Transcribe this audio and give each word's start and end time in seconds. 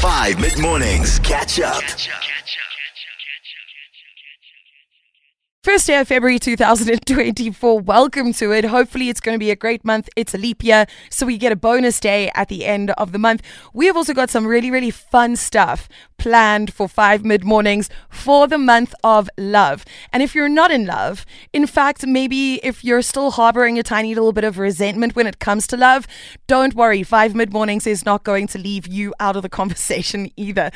5 0.00 0.40
mid 0.40 0.58
mornings. 0.58 1.18
Catch 1.18 1.60
up. 1.60 1.82
First 5.62 5.88
day 5.88 5.98
of 5.98 6.08
February 6.08 6.38
2024. 6.38 7.80
Welcome 7.80 8.32
to 8.32 8.50
it. 8.50 8.64
Hopefully, 8.64 9.10
it's 9.10 9.20
going 9.20 9.34
to 9.34 9.38
be 9.38 9.50
a 9.50 9.56
great 9.56 9.84
month. 9.84 10.08
It's 10.16 10.32
a 10.32 10.38
leap 10.38 10.64
year, 10.64 10.86
so 11.10 11.26
we 11.26 11.36
get 11.36 11.52
a 11.52 11.56
bonus 11.56 12.00
day 12.00 12.30
at 12.34 12.48
the 12.48 12.64
end 12.64 12.92
of 12.92 13.12
the 13.12 13.18
month. 13.18 13.42
We 13.74 13.84
have 13.84 13.94
also 13.94 14.14
got 14.14 14.30
some 14.30 14.46
really, 14.46 14.70
really 14.70 14.90
fun 14.90 15.36
stuff 15.36 15.86
planned 16.16 16.72
for 16.72 16.88
five 16.88 17.26
mid 17.26 17.44
mornings 17.44 17.90
for 18.08 18.46
the 18.48 18.56
month 18.56 18.94
of 19.04 19.28
love. 19.36 19.84
And 20.14 20.22
if 20.22 20.34
you're 20.34 20.48
not 20.48 20.70
in 20.70 20.86
love, 20.86 21.26
in 21.52 21.66
fact, 21.66 22.06
maybe 22.06 22.54
if 22.64 22.82
you're 22.82 23.02
still 23.02 23.32
harboring 23.32 23.78
a 23.78 23.82
tiny 23.82 24.14
little 24.14 24.32
bit 24.32 24.44
of 24.44 24.56
resentment 24.56 25.14
when 25.14 25.26
it 25.26 25.40
comes 25.40 25.66
to 25.66 25.76
love, 25.76 26.06
don't 26.46 26.74
worry. 26.74 27.02
Five 27.02 27.34
mid 27.34 27.52
mornings 27.52 27.86
is 27.86 28.06
not 28.06 28.24
going 28.24 28.46
to 28.46 28.58
leave 28.58 28.86
you 28.86 29.12
out 29.20 29.36
of 29.36 29.42
the 29.42 29.48
conversation 29.60 30.30
either. 30.38 30.70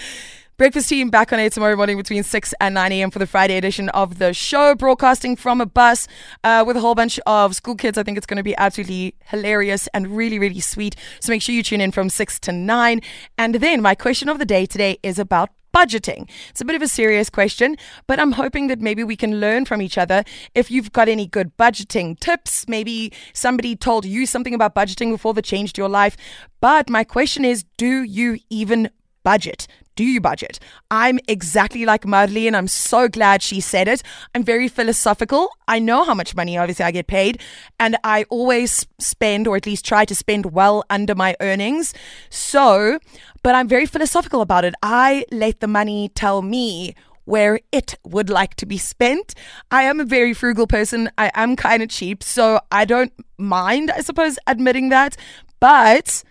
Breakfast 0.56 0.88
team 0.88 1.10
back 1.10 1.32
on 1.32 1.40
air 1.40 1.50
tomorrow 1.50 1.74
morning 1.74 1.96
between 1.96 2.22
6 2.22 2.54
and 2.60 2.74
9 2.74 2.92
a.m. 2.92 3.10
for 3.10 3.18
the 3.18 3.26
Friday 3.26 3.56
edition 3.56 3.88
of 3.88 4.18
the 4.18 4.32
show, 4.32 4.76
broadcasting 4.76 5.34
from 5.34 5.60
a 5.60 5.66
bus 5.66 6.06
uh, 6.44 6.62
with 6.64 6.76
a 6.76 6.80
whole 6.80 6.94
bunch 6.94 7.18
of 7.26 7.56
school 7.56 7.74
kids. 7.74 7.98
I 7.98 8.04
think 8.04 8.16
it's 8.16 8.26
going 8.26 8.36
to 8.36 8.44
be 8.44 8.56
absolutely 8.56 9.16
hilarious 9.24 9.88
and 9.94 10.16
really, 10.16 10.38
really 10.38 10.60
sweet. 10.60 10.94
So 11.18 11.32
make 11.32 11.42
sure 11.42 11.56
you 11.56 11.64
tune 11.64 11.80
in 11.80 11.90
from 11.90 12.08
6 12.08 12.38
to 12.38 12.52
9. 12.52 13.00
And 13.36 13.56
then 13.56 13.82
my 13.82 13.96
question 13.96 14.28
of 14.28 14.38
the 14.38 14.44
day 14.44 14.64
today 14.64 15.00
is 15.02 15.18
about 15.18 15.50
budgeting. 15.74 16.30
It's 16.50 16.60
a 16.60 16.64
bit 16.64 16.76
of 16.76 16.82
a 16.82 16.88
serious 16.88 17.30
question, 17.30 17.76
but 18.06 18.20
I'm 18.20 18.30
hoping 18.30 18.68
that 18.68 18.80
maybe 18.80 19.02
we 19.02 19.16
can 19.16 19.40
learn 19.40 19.64
from 19.64 19.82
each 19.82 19.98
other. 19.98 20.22
If 20.54 20.70
you've 20.70 20.92
got 20.92 21.08
any 21.08 21.26
good 21.26 21.56
budgeting 21.56 22.16
tips, 22.20 22.68
maybe 22.68 23.12
somebody 23.32 23.74
told 23.74 24.04
you 24.04 24.24
something 24.24 24.54
about 24.54 24.76
budgeting 24.76 25.10
before 25.10 25.34
that 25.34 25.44
changed 25.44 25.76
your 25.76 25.88
life. 25.88 26.16
But 26.60 26.88
my 26.88 27.02
question 27.02 27.44
is 27.44 27.64
do 27.76 28.04
you 28.04 28.38
even 28.50 28.90
budget? 29.24 29.66
Do 29.96 30.04
you 30.04 30.20
budget? 30.20 30.58
I'm 30.90 31.20
exactly 31.28 31.84
like 31.84 32.04
Marley, 32.06 32.46
and 32.46 32.56
I'm 32.56 32.66
so 32.66 33.08
glad 33.08 33.42
she 33.42 33.60
said 33.60 33.86
it. 33.86 34.02
I'm 34.34 34.42
very 34.42 34.66
philosophical. 34.66 35.50
I 35.68 35.78
know 35.78 36.02
how 36.04 36.14
much 36.14 36.34
money, 36.34 36.58
obviously, 36.58 36.84
I 36.84 36.90
get 36.90 37.06
paid, 37.06 37.40
and 37.78 37.96
I 38.02 38.24
always 38.24 38.86
spend, 38.98 39.46
or 39.46 39.56
at 39.56 39.66
least 39.66 39.84
try 39.84 40.04
to 40.04 40.14
spend, 40.14 40.46
well 40.46 40.84
under 40.90 41.14
my 41.14 41.36
earnings. 41.40 41.94
So, 42.28 42.98
but 43.44 43.54
I'm 43.54 43.68
very 43.68 43.86
philosophical 43.86 44.40
about 44.40 44.64
it. 44.64 44.74
I 44.82 45.24
let 45.30 45.60
the 45.60 45.68
money 45.68 46.08
tell 46.08 46.42
me 46.42 46.94
where 47.24 47.60
it 47.72 47.96
would 48.04 48.28
like 48.28 48.54
to 48.56 48.66
be 48.66 48.78
spent. 48.78 49.34
I 49.70 49.84
am 49.84 50.00
a 50.00 50.04
very 50.04 50.34
frugal 50.34 50.66
person. 50.66 51.10
I 51.16 51.30
am 51.34 51.56
kind 51.56 51.82
of 51.82 51.88
cheap, 51.88 52.22
so 52.22 52.58
I 52.72 52.84
don't 52.84 53.12
mind, 53.38 53.90
I 53.90 54.00
suppose, 54.00 54.38
admitting 54.46 54.88
that. 54.88 55.16
But 55.60 56.24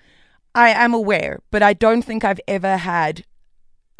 I 0.53 0.69
am 0.69 0.93
aware, 0.93 1.39
but 1.49 1.63
I 1.63 1.73
don't 1.73 2.03
think 2.03 2.23
I've 2.23 2.41
ever 2.47 2.77
had 2.77 3.23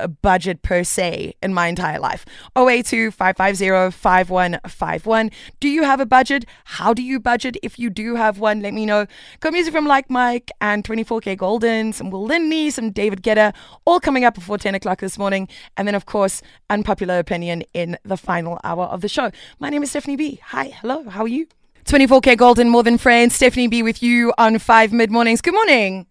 budget 0.07 0.61
per 0.61 0.83
se 0.83 1.35
in 1.41 1.53
my 1.53 1.67
entire 1.67 1.99
life. 1.99 2.25
082 2.55 3.11
550 3.11 3.97
5151. 3.97 5.31
Do 5.59 5.67
you 5.67 5.83
have 5.83 5.99
a 5.99 6.05
budget? 6.05 6.45
How 6.65 6.93
do 6.93 7.01
you 7.01 7.19
budget? 7.19 7.57
If 7.63 7.79
you 7.79 7.89
do 7.89 8.15
have 8.15 8.39
one, 8.39 8.61
let 8.61 8.73
me 8.73 8.85
know. 8.85 9.07
Got 9.39 9.53
music 9.53 9.73
from 9.73 9.87
Like 9.87 10.09
Mike 10.09 10.51
and 10.61 10.83
24kGoldn, 10.83 11.93
some 11.93 12.09
Will 12.09 12.23
Lindley, 12.23 12.69
some 12.69 12.91
David 12.91 13.23
Guetta, 13.23 13.53
all 13.85 13.99
coming 13.99 14.25
up 14.25 14.35
before 14.35 14.57
10 14.57 14.75
o'clock 14.75 14.99
this 14.99 15.17
morning. 15.17 15.47
And 15.77 15.87
then, 15.87 15.95
of 15.95 16.05
course, 16.05 16.41
unpopular 16.69 17.19
opinion 17.19 17.63
in 17.73 17.97
the 18.03 18.17
final 18.17 18.59
hour 18.63 18.85
of 18.85 19.01
the 19.01 19.09
show. 19.09 19.31
My 19.59 19.69
name 19.69 19.83
is 19.83 19.89
Stephanie 19.89 20.15
Be. 20.15 20.39
Hi, 20.47 20.65
hello, 20.81 21.09
how 21.09 21.23
are 21.23 21.27
you? 21.27 21.47
24kGoldn, 21.85 22.69
more 22.69 22.83
than 22.83 22.97
friends. 22.97 23.35
Stephanie 23.35 23.67
Be 23.67 23.83
with 23.83 24.01
you 24.01 24.33
on 24.37 24.59
5 24.59 24.93
mid 24.93 25.11
mornings. 25.11 25.41
Good 25.41 25.53
morning. 25.53 26.07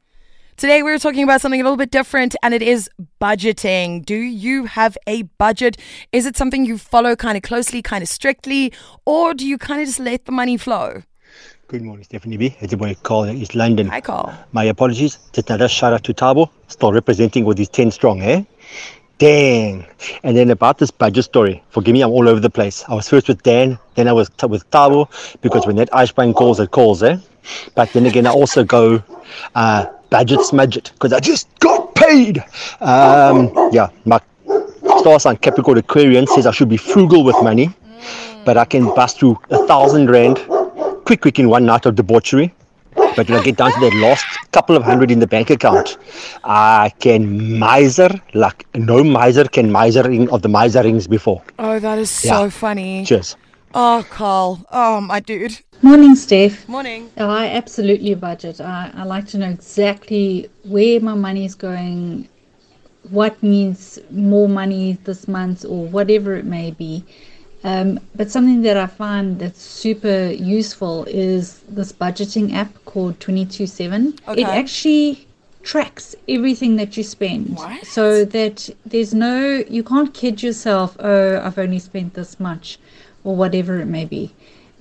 Today 0.56 0.83
we're 0.83 0.98
talking 0.98 1.25
about 1.25 1.41
something 1.41 1.61
a 1.61 1.64
little 1.64 1.77
bit 1.77 1.91
different 1.91 2.36
and 2.42 2.55
it 2.55 2.62
is 2.62 2.89
budgeting. 3.20 4.05
Do 4.05 4.14
you 4.14 4.67
have 4.67 4.97
a 5.06 5.22
budget? 5.22 5.77
Is 6.12 6.27
it 6.27 6.36
something 6.36 6.64
you 6.64 6.78
follow 6.78 7.17
kind 7.17 7.36
of 7.36 7.42
closely, 7.42 7.83
kind 7.83 8.03
of 8.03 8.09
strictly, 8.09 8.72
or 9.05 9.34
do 9.34 9.47
you 9.47 9.59
kind 9.59 9.81
of 9.81 9.89
just 9.89 9.98
let 9.98 10.27
the 10.27 10.32
money 10.32 10.56
flow? 10.56 11.03
Good 11.66 11.82
morning, 11.82 12.04
Stephanie 12.04 12.37
Be. 12.37 12.54
It's 12.60 12.71
your 12.71 12.78
boy 12.78 12.94
Carl 13.03 13.25
in 13.25 13.38
East 13.38 13.54
London. 13.54 13.88
Hi, 13.88 14.00
Carl. 14.03 14.32
My 14.53 14.65
apologies. 14.65 15.19
Just 15.32 15.49
another 15.49 15.69
shout 15.69 15.94
out 15.94 16.04
to 16.04 16.15
Thabo, 16.15 16.50
still 16.69 16.93
representing 16.93 17.44
with 17.44 17.56
his 17.59 17.71
10 17.71 17.91
strong, 17.91 18.21
eh? 18.21 18.44
Dang. 19.19 19.87
And 20.22 20.37
then 20.37 20.50
about 20.50 20.78
this 20.78 20.91
budget 20.91 21.25
story, 21.25 21.62
forgive 21.71 21.94
me, 21.94 22.03
I'm 22.03 22.10
all 22.10 22.28
over 22.28 22.41
the 22.41 22.50
place. 22.50 22.84
I 22.88 22.94
was 22.94 23.09
first 23.09 23.26
with 23.26 23.43
Dan, 23.43 23.78
then 23.94 24.06
I 24.06 24.12
was 24.12 24.28
t- 24.31 24.47
with 24.47 24.71
Thabo, 24.71 25.09
because 25.41 25.66
when 25.66 25.76
that 25.76 25.91
Eichbein 25.93 26.34
calls, 26.34 26.60
it 26.60 26.71
calls, 26.71 27.03
eh? 27.03 27.16
But 27.75 27.91
then 27.94 28.05
again, 28.06 28.26
I 28.26 28.31
also 28.31 28.65
go 28.65 29.03
uh, 29.55 29.87
budget 30.12 30.41
smudget 30.41 30.93
because 30.93 31.12
I 31.12 31.21
just 31.21 31.49
got 31.59 31.95
paid. 31.95 32.45
Um, 32.81 33.50
yeah, 33.73 33.89
my 34.05 34.21
star 35.00 35.19
sign 35.19 35.37
Capricorn 35.39 35.78
Aquarian 35.78 36.27
says 36.27 36.47
I 36.47 36.53
should 36.53 36.69
be 36.69 36.77
frugal 36.77 37.25
with 37.25 37.37
money, 37.43 37.71
but 38.45 38.56
I 38.56 38.65
can 38.65 38.84
bust 38.95 39.19
through 39.19 39.39
a 39.50 39.67
thousand 39.67 40.11
rand 40.11 40.37
quick, 41.06 41.21
quick 41.23 41.39
in 41.39 41.49
one 41.49 41.65
night 41.67 41.87
of 41.87 41.95
debauchery. 41.97 42.53
But 42.95 43.28
when 43.28 43.39
I 43.41 43.43
get 43.43 43.56
down 43.56 43.73
to 43.73 43.81
that 43.81 43.95
last 43.95 44.25
couple 44.53 44.77
of 44.77 44.83
hundred 44.83 45.11
in 45.11 45.19
the 45.19 45.27
bank 45.27 45.50
account, 45.50 45.97
I 46.44 46.93
can 47.00 47.59
miser 47.59 48.09
like 48.34 48.67
no 48.75 49.03
miser 49.05 49.44
can 49.44 49.71
misering 49.71 50.29
of 50.29 50.43
the 50.43 50.49
miserings 50.49 51.09
before. 51.09 51.43
Oh, 51.59 51.79
that 51.79 51.99
is 51.99 52.11
so 52.11 52.44
Yeah. 52.44 52.49
funny. 52.50 53.05
Cheers. 53.05 53.37
Oh, 53.75 54.05
Carl. 54.11 54.65
Oh, 54.71 55.00
my 55.00 55.21
dude. 55.21 55.59
Morning, 55.84 56.15
Steph. 56.15 56.69
Morning. 56.69 57.10
Oh, 57.19 57.28
I 57.28 57.47
absolutely 57.47 58.15
budget. 58.15 58.60
I, 58.60 58.93
I 58.94 59.03
like 59.03 59.26
to 59.28 59.38
know 59.38 59.48
exactly 59.48 60.48
where 60.62 61.00
my 61.00 61.15
money 61.15 61.44
is 61.44 61.56
going, 61.56 62.28
what 63.10 63.43
needs 63.43 63.98
more 64.12 64.48
money 64.48 64.93
this 65.03 65.26
month, 65.26 65.65
or 65.65 65.87
whatever 65.87 66.37
it 66.37 66.44
may 66.44 66.70
be. 66.70 67.04
Um, 67.65 67.98
but 68.15 68.31
something 68.31 68.62
that 68.62 68.76
I 68.76 68.87
find 68.87 69.41
that's 69.41 69.60
super 69.60 70.31
useful 70.31 71.04
is 71.06 71.60
this 71.69 71.93
budgeting 71.93 72.54
app 72.54 72.72
called 72.84 73.19
22seven. 73.19 74.14
It 74.14 74.28
Okay. 74.28 74.44
actually 74.44 75.26
tracks 75.64 76.14
everything 76.28 76.76
that 76.76 76.97
you 76.97 77.03
spend 77.03 77.56
What? 77.56 77.84
so 77.87 78.25
that 78.25 78.69
there's 78.87 79.14
no, 79.14 79.64
you 79.69 79.82
can't 79.82 80.12
kid 80.14 80.43
yourself, 80.44 80.97
oh, 81.00 81.41
I've 81.41 81.59
only 81.59 81.78
spent 81.81 82.14
this 82.14 82.38
much, 82.38 82.78
or 83.25 83.34
whatever 83.34 83.81
it 83.81 83.87
may 83.87 84.04
be. 84.04 84.32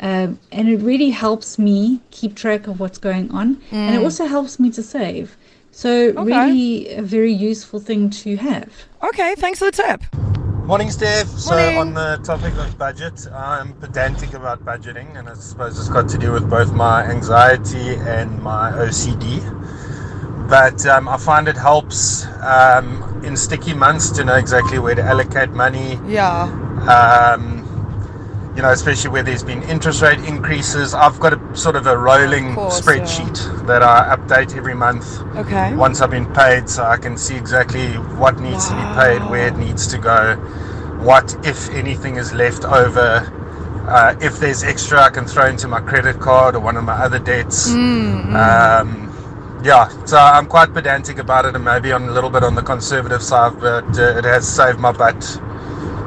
Um, 0.01 0.39
and 0.51 0.67
it 0.67 0.77
really 0.77 1.11
helps 1.11 1.59
me 1.59 2.01
keep 2.09 2.35
track 2.35 2.65
of 2.67 2.79
what's 2.79 2.97
going 2.97 3.29
on, 3.31 3.61
and 3.71 3.95
it 3.95 4.03
also 4.03 4.25
helps 4.25 4.59
me 4.59 4.71
to 4.71 4.81
save. 4.81 5.37
So, 5.71 6.11
really, 6.23 6.89
a 6.89 7.01
very 7.01 7.31
useful 7.31 7.79
thing 7.79 8.09
to 8.09 8.35
have. 8.37 8.69
Okay, 9.03 9.35
thanks 9.35 9.59
for 9.59 9.65
the 9.65 9.71
tip. 9.71 10.03
Morning, 10.65 10.89
Steph. 10.89 11.27
So, 11.27 11.55
on 11.79 11.93
the 11.93 12.19
topic 12.23 12.53
of 12.55 12.77
budget, 12.77 13.27
I'm 13.31 13.73
pedantic 13.73 14.33
about 14.33 14.65
budgeting, 14.65 15.17
and 15.17 15.29
I 15.29 15.33
suppose 15.35 15.77
it's 15.77 15.89
got 15.89 16.09
to 16.09 16.17
do 16.17 16.31
with 16.31 16.49
both 16.49 16.73
my 16.73 17.03
anxiety 17.03 17.95
and 17.95 18.41
my 18.41 18.71
OCD. 18.71 19.39
But 20.49 20.85
um, 20.85 21.07
I 21.07 21.17
find 21.17 21.47
it 21.47 21.57
helps 21.57 22.25
um, 22.41 23.21
in 23.23 23.37
sticky 23.37 23.73
months 23.73 24.09
to 24.11 24.25
know 24.25 24.35
exactly 24.35 24.79
where 24.79 24.95
to 24.95 25.01
allocate 25.01 25.51
money. 25.51 25.99
Yeah. 26.07 26.43
Um, 26.89 27.60
you 28.55 28.61
know, 28.61 28.71
especially 28.71 29.09
where 29.11 29.23
there's 29.23 29.43
been 29.43 29.63
interest 29.63 30.01
rate 30.01 30.19
increases. 30.19 30.93
I've 30.93 31.19
got 31.19 31.33
a 31.33 31.55
sort 31.55 31.75
of 31.77 31.87
a 31.87 31.97
rolling 31.97 32.53
course, 32.55 32.81
spreadsheet 32.81 33.65
that 33.67 33.81
I 33.81 34.15
update 34.15 34.55
every 34.57 34.73
month 34.73 35.21
Okay. 35.37 35.73
once 35.75 36.01
I've 36.01 36.11
been 36.11 36.31
paid 36.33 36.67
so 36.69 36.83
I 36.83 36.97
can 36.97 37.17
see 37.17 37.35
exactly 37.35 37.93
what 38.19 38.39
needs 38.39 38.67
to 38.67 38.75
be 38.75 38.81
paid, 39.01 39.29
where 39.29 39.47
it 39.47 39.55
needs 39.57 39.87
to 39.87 39.97
go, 39.97 40.35
what, 41.01 41.33
if 41.45 41.69
anything, 41.69 42.17
is 42.17 42.33
left 42.33 42.65
over. 42.65 43.31
Uh, 43.87 44.15
if 44.21 44.37
there's 44.39 44.63
extra, 44.63 45.01
I 45.01 45.09
can 45.09 45.25
throw 45.25 45.47
into 45.47 45.67
my 45.67 45.79
credit 45.79 46.19
card 46.19 46.55
or 46.55 46.59
one 46.59 46.75
of 46.77 46.83
my 46.83 46.93
other 46.93 47.19
debts. 47.19 47.69
Mm, 47.69 48.35
Um, 48.35 49.61
yeah, 49.63 49.87
so 50.05 50.17
I'm 50.17 50.45
quite 50.47 50.73
pedantic 50.73 51.19
about 51.19 51.45
it 51.45 51.55
and 51.55 51.63
maybe 51.63 51.91
on 51.91 52.03
a 52.03 52.11
little 52.11 52.29
bit 52.29 52.43
on 52.43 52.55
the 52.55 52.61
conservative 52.63 53.23
side, 53.23 53.59
but 53.59 53.85
uh, 53.97 54.17
it 54.17 54.25
has 54.25 54.47
saved 54.47 54.79
my 54.79 54.91
butt 54.91 55.23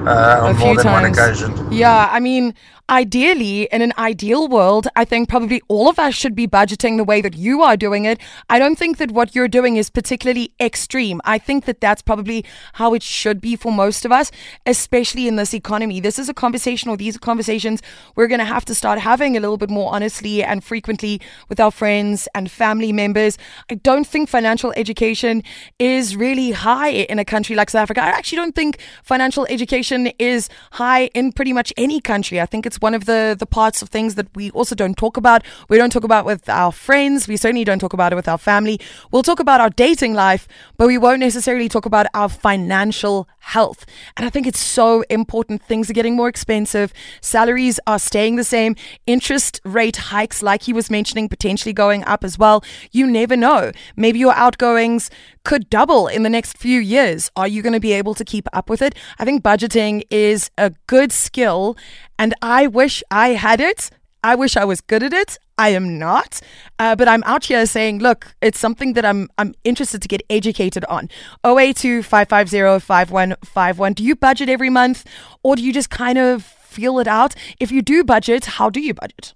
uh, 0.07 0.41
on 0.45 0.51
A 0.51 0.59
more 0.59 0.75
few 0.75 0.83
than 0.83 0.93
one 0.93 1.03
times. 1.15 1.19
occasion. 1.19 1.73
Yeah, 1.73 2.09
I 2.11 2.21
mean, 2.21 2.55
ideally, 2.89 3.65
in 3.73 3.83
an 3.83 3.93
ideal 3.97 4.49
world, 4.49 4.89
I 4.95 5.05
think 5.05 5.29
probably 5.29 5.63
all 5.69 5.89
of 5.89 5.99
us 5.99 6.15
should 6.15 6.35
be 6.35 6.47
budgeting 6.47 6.97
the 6.97 7.05
way 7.05 7.21
that 7.21 7.37
you 7.37 7.63
are 7.63 7.77
doing 7.77 8.05
it. 8.05 8.21
I 8.51 8.59
don't 8.59 8.77
think 8.77 8.99
that 8.99 9.11
what 9.11 9.35
you're 9.35 9.49
doing 9.49 9.77
is 9.77 9.91
particularly 9.91 10.53
extreme. 10.61 11.21
I 11.25 11.39
think 11.39 11.65
that 11.65 11.81
that's 11.81 12.03
probably 12.03 12.45
how 12.75 12.93
it 12.95 13.03
should 13.03 13.41
be 13.41 13.57
for 13.57 13.73
most 13.73 14.05
of 14.05 14.13
us, 14.13 14.31
especially 14.67 15.27
in 15.27 15.37
this 15.37 15.55
economy. 15.55 16.01
This 16.01 16.19
is 16.19 16.29
a 16.29 16.35
conversation, 16.35 16.91
or 16.91 16.97
these 16.97 17.17
are 17.17 17.21
conversations 17.21 17.81
we're 18.17 18.29
going 18.29 18.39
to 18.39 18.45
have 18.45 18.65
to 18.67 18.75
start 18.75 18.99
having 18.99 19.37
a 19.37 19.41
little 19.41 19.57
bit 19.57 19.71
more 19.71 19.95
honestly 19.95 20.43
and 20.43 20.63
frequently 20.63 21.21
with 21.49 21.61
our 21.61 21.71
friends 21.71 22.29
and 22.35 22.51
family 22.51 22.93
members. 22.93 23.39
I 23.71 23.77
don't 23.77 24.07
think 24.07 24.29
financial 24.29 24.73
education 24.77 25.43
is 25.79 26.17
really 26.17 26.51
high 26.51 26.91
in 26.91 27.19
a 27.19 27.25
country 27.25 27.57
like 27.57 27.71
South 27.71 27.83
Africa. 27.83 28.03
I 28.03 28.09
actually 28.09 28.37
don't 28.37 28.55
think 28.55 28.79
financial 29.03 29.47
education 29.49 30.09
is 30.19 30.49
high 30.73 31.07
in 31.15 31.33
pretty 31.33 31.53
much 31.53 31.73
any 31.77 32.01
country. 32.01 32.41
I 32.41 32.47
think 32.47 32.67
it's 32.67 32.74
it's 32.75 32.83
one 32.83 32.95
of 32.95 33.05
the 33.05 33.37
the 33.39 33.47
parts 33.47 33.83
of 33.83 33.89
things 33.89 34.17
that 34.17 34.27
we 34.35 34.51
also 34.51 34.75
don't 34.75 34.97
talk 34.97 35.17
about. 35.17 35.45
We 35.69 35.79
don't 35.79 35.91
talk 35.91 36.03
about 36.03 36.25
with 36.25 36.49
our 36.49 36.73
friends. 36.73 37.29
We 37.29 37.37
certainly 37.37 37.65
don't 37.65 37.79
talk 37.79 37.93
about 37.93 38.13
it 38.13 38.17
with 38.17 38.29
our 38.29 38.39
family. 38.39 38.81
We'll 39.13 39.23
talk 39.23 39.39
about 39.39 39.61
our 39.61 39.71
dating 39.71 40.15
life, 40.15 40.49
but 40.77 40.89
we 40.89 40.99
won't 40.99 41.21
necessarily 41.21 41.69
talk 41.69 41.87
about 41.87 42.07
our 42.15 42.29
financial 42.29 43.29
health. 43.39 43.87
And 44.17 44.27
I 44.27 44.31
think 44.31 44.47
it's 44.47 44.59
so 44.59 45.05
important. 45.09 45.63
Things 45.63 45.89
are 45.89 45.93
getting 45.93 46.17
more 46.17 46.29
expensive. 46.29 46.93
Salaries 47.21 47.79
are 47.87 47.99
staying 47.99 48.37
the 48.37 48.45
same. 48.45 48.75
Interest 49.07 49.61
rate 49.65 49.97
hikes, 49.97 50.43
like 50.43 50.63
he 50.63 50.73
was 50.73 50.91
mentioning, 50.91 51.29
potentially 51.29 51.73
going 51.73 52.03
up 52.05 52.25
as 52.25 52.39
well. 52.39 52.65
You 52.91 53.07
never 53.07 53.37
know. 53.37 53.71
Maybe 53.97 54.19
your 54.19 54.35
outgoings 54.35 55.11
could 55.45 55.69
double 55.69 56.09
in 56.09 56.23
the 56.23 56.31
next 56.31 56.57
few 56.57 56.81
years. 56.81 57.31
Are 57.37 57.47
you 57.47 57.61
going 57.61 57.75
to 57.75 57.81
be 57.81 57.93
able 57.93 58.15
to 58.15 58.25
keep 58.25 58.49
up 58.53 58.71
with 58.71 58.81
it? 58.81 58.95
I 59.19 59.25
think 59.27 59.43
budgeting 59.43 60.03
is 60.11 60.51
a 60.57 60.71
good 60.87 61.13
skill, 61.13 61.77
and 62.19 62.35
I 62.43 62.67
wish 62.67 63.03
I 63.11 63.31
had 63.31 63.61
it. 63.61 63.91
I 64.23 64.35
wish 64.35 64.57
I 64.57 64.65
was 64.65 64.81
good 64.81 65.03
at 65.03 65.13
it. 65.13 65.39
I 65.59 65.69
am 65.69 65.99
not, 65.99 66.41
uh, 66.79 66.97
but 66.97 67.07
I'm 67.07 67.23
out 67.25 67.45
here 67.45 67.65
saying, 67.67 68.01
look, 68.01 68.35
it's 68.41 68.59
something 68.59 68.95
that 68.95 69.05
I'm 69.05 69.29
I'm 69.39 69.55
interested 69.63 70.03
to 70.03 70.09
get 70.09 70.23
educated 70.29 70.85
on. 70.87 71.09
082 71.45 72.03
550 72.03 72.85
5151. 72.85 73.93
Do 73.93 74.03
you 74.03 74.17
budget 74.17 74.49
every 74.49 74.71
month, 74.71 75.05
or 75.43 75.55
do 75.57 75.63
you 75.63 75.73
just 75.73 75.91
kind 75.91 76.19
of 76.19 76.43
feel 76.43 76.99
it 76.99 77.07
out? 77.07 77.35
If 77.61 77.71
you 77.71 77.83
do 77.83 78.03
budget, 78.03 78.47
how 78.47 78.71
do 78.71 78.81
you 78.81 78.95
budget? 78.95 79.35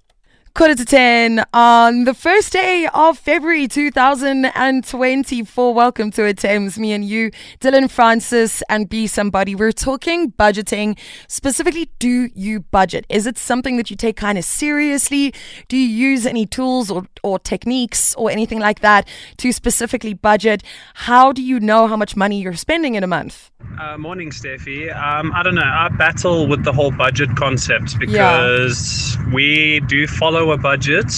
Quarter 0.58 0.75
to 0.75 0.84
10 0.84 1.44
on 1.55 2.02
the 2.02 2.14
first 2.14 2.52
day 2.52 2.88
of 2.93 3.16
February 3.16 3.69
2024. 3.69 5.72
Welcome 5.72 6.10
to 6.10 6.34
Thames. 6.34 6.81
Me 6.81 6.93
and 6.93 7.05
you, 7.05 7.31
Dylan 7.60 7.88
Francis, 7.88 8.60
and 8.69 8.88
Be 8.88 9.06
Somebody. 9.06 9.55
We're 9.55 9.70
talking 9.70 10.32
budgeting. 10.32 10.99
Specifically, 11.28 11.93
do 12.00 12.28
you 12.34 12.58
budget? 12.58 13.06
Is 13.08 13.25
it 13.25 13.38
something 13.38 13.76
that 13.76 13.88
you 13.88 13.96
take 13.96 14.16
kind 14.16 14.37
of 14.37 14.43
seriously? 14.43 15.32
Do 15.69 15.76
you 15.76 15.87
use 15.87 16.26
any 16.26 16.44
tools 16.44 16.90
or, 16.90 17.06
or 17.22 17.38
techniques 17.38 18.16
or 18.16 18.28
anything 18.28 18.58
like 18.58 18.81
that 18.81 19.06
to 19.37 19.52
specifically 19.52 20.12
budget? 20.12 20.64
How 20.94 21.31
do 21.31 21.40
you 21.40 21.60
know 21.60 21.87
how 21.87 21.96
much 21.96 22.16
money 22.16 22.43
you're 22.43 22.55
spending 22.55 22.96
in 22.96 23.05
a 23.05 23.06
month? 23.06 23.52
Uh, 23.81 23.96
morning, 23.96 24.31
Steffi. 24.31 24.93
Um, 24.93 25.32
I 25.32 25.44
don't 25.44 25.55
know. 25.55 25.62
I 25.62 25.88
battle 25.88 26.49
with 26.49 26.64
the 26.64 26.72
whole 26.72 26.90
budget 26.90 27.37
concept 27.37 27.96
because 28.00 29.16
yeah. 29.16 29.32
we 29.32 29.78
do 29.87 30.08
follow 30.08 30.47
a 30.52 30.58
budget. 30.58 31.12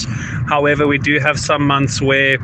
However, 0.47 0.87
we 0.87 0.97
do 0.97 1.19
have 1.19 1.39
some 1.39 1.65
months 1.65 2.01
where 2.01 2.37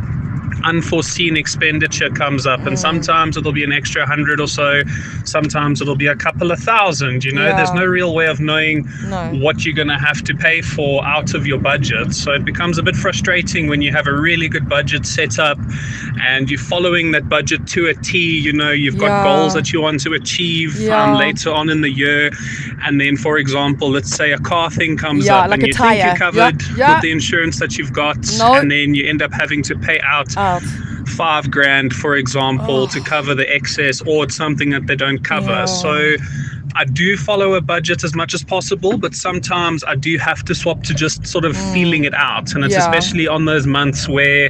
unforeseen 0.67 1.37
expenditure 1.37 2.09
comes 2.09 2.45
up 2.45 2.59
and 2.65 2.77
sometimes 2.77 3.37
it'll 3.37 3.53
be 3.53 3.63
an 3.63 3.71
extra 3.71 4.05
hundred 4.05 4.41
or 4.41 4.47
so 4.47 4.81
sometimes 5.23 5.81
it'll 5.81 5.95
be 5.95 6.07
a 6.07 6.15
couple 6.15 6.51
of 6.51 6.59
thousand 6.59 7.23
you 7.23 7.31
know 7.31 7.47
yeah. 7.47 7.55
there's 7.55 7.71
no 7.71 7.85
real 7.85 8.13
way 8.13 8.27
of 8.27 8.41
knowing 8.41 8.85
no. 9.05 9.33
what 9.41 9.63
you're 9.63 9.73
going 9.73 9.87
to 9.87 9.97
have 9.97 10.21
to 10.21 10.35
pay 10.35 10.61
for 10.61 11.05
out 11.05 11.33
of 11.33 11.47
your 11.47 11.57
budget 11.57 12.13
so 12.13 12.33
it 12.33 12.43
becomes 12.43 12.77
a 12.77 12.83
bit 12.83 12.95
frustrating 12.95 13.67
when 13.67 13.81
you 13.81 13.93
have 13.93 14.07
a 14.07 14.13
really 14.13 14.49
good 14.49 14.67
budget 14.67 15.05
set 15.05 15.39
up 15.39 15.57
and 16.21 16.51
you're 16.51 16.59
following 16.59 17.11
that 17.11 17.29
budget 17.29 17.65
to 17.65 17.87
a 17.87 17.93
T 17.93 18.17
you 18.17 18.51
know 18.51 18.71
you've 18.71 18.97
got 18.97 19.07
yeah. 19.07 19.23
goals 19.23 19.53
that 19.53 19.71
you 19.71 19.81
want 19.81 20.01
to 20.01 20.13
achieve 20.13 20.75
um, 20.75 20.83
yeah. 20.83 21.03
um, 21.03 21.17
later 21.17 21.51
on 21.51 21.69
in 21.69 21.79
the 21.79 21.89
year 21.89 22.29
and 22.83 22.99
then 22.99 23.15
for 23.15 23.37
example 23.37 23.89
let's 23.89 24.13
say 24.13 24.33
a 24.33 24.39
car 24.39 24.69
thing 24.69 24.97
comes 24.97 25.29
up 25.29 25.49
like 25.49 25.59
and 25.59 25.67
you 25.67 25.73
tire. 25.73 25.95
think 25.95 26.05
you're 26.05 26.31
covered 26.31 26.61
with 26.77 27.01
the 27.01 27.11
insurance 27.11 27.57
that 27.57 27.77
you've 27.77 27.93
got 27.93 28.17
and 28.41 28.69
then 28.69 28.93
you 28.93 29.07
end 29.07 29.21
up 29.21 29.31
having 29.31 29.63
to 29.63 29.77
pay 29.79 30.01
out 30.01 30.35
Five 31.15 31.50
grand, 31.50 31.94
for 31.94 32.15
example, 32.15 32.83
oh. 32.83 32.88
to 32.88 33.01
cover 33.01 33.33
the 33.33 33.51
excess, 33.54 34.01
or 34.01 34.25
it's 34.25 34.36
something 34.36 34.69
that 34.71 34.88
they 34.88 34.95
don't 34.95 35.24
cover. 35.24 35.51
Yeah. 35.51 35.65
So 35.65 36.15
I 36.75 36.86
do 36.86 37.18
follow 37.18 37.56
a 37.56 37.62
budget 37.62 38.04
as 38.04 38.13
much 38.13 38.33
as 38.33 38.44
possible, 38.44 38.98
but 38.98 39.15
sometimes 39.15 39.83
I 39.83 39.95
do 39.95 40.18
have 40.18 40.44
to 40.45 40.54
swap 40.54 40.83
to 40.83 40.94
just 40.94 41.25
sort 41.25 41.45
of 41.45 41.56
mm. 41.56 41.74
feeling 41.74 42.04
it 42.04 42.13
out. 42.13 42.54
And 42.54 42.63
it's 42.63 42.74
yeah. 42.74 42.81
especially 42.81 43.27
on 43.27 43.45
those 43.45 43.65
months 43.65 44.07
where 44.07 44.50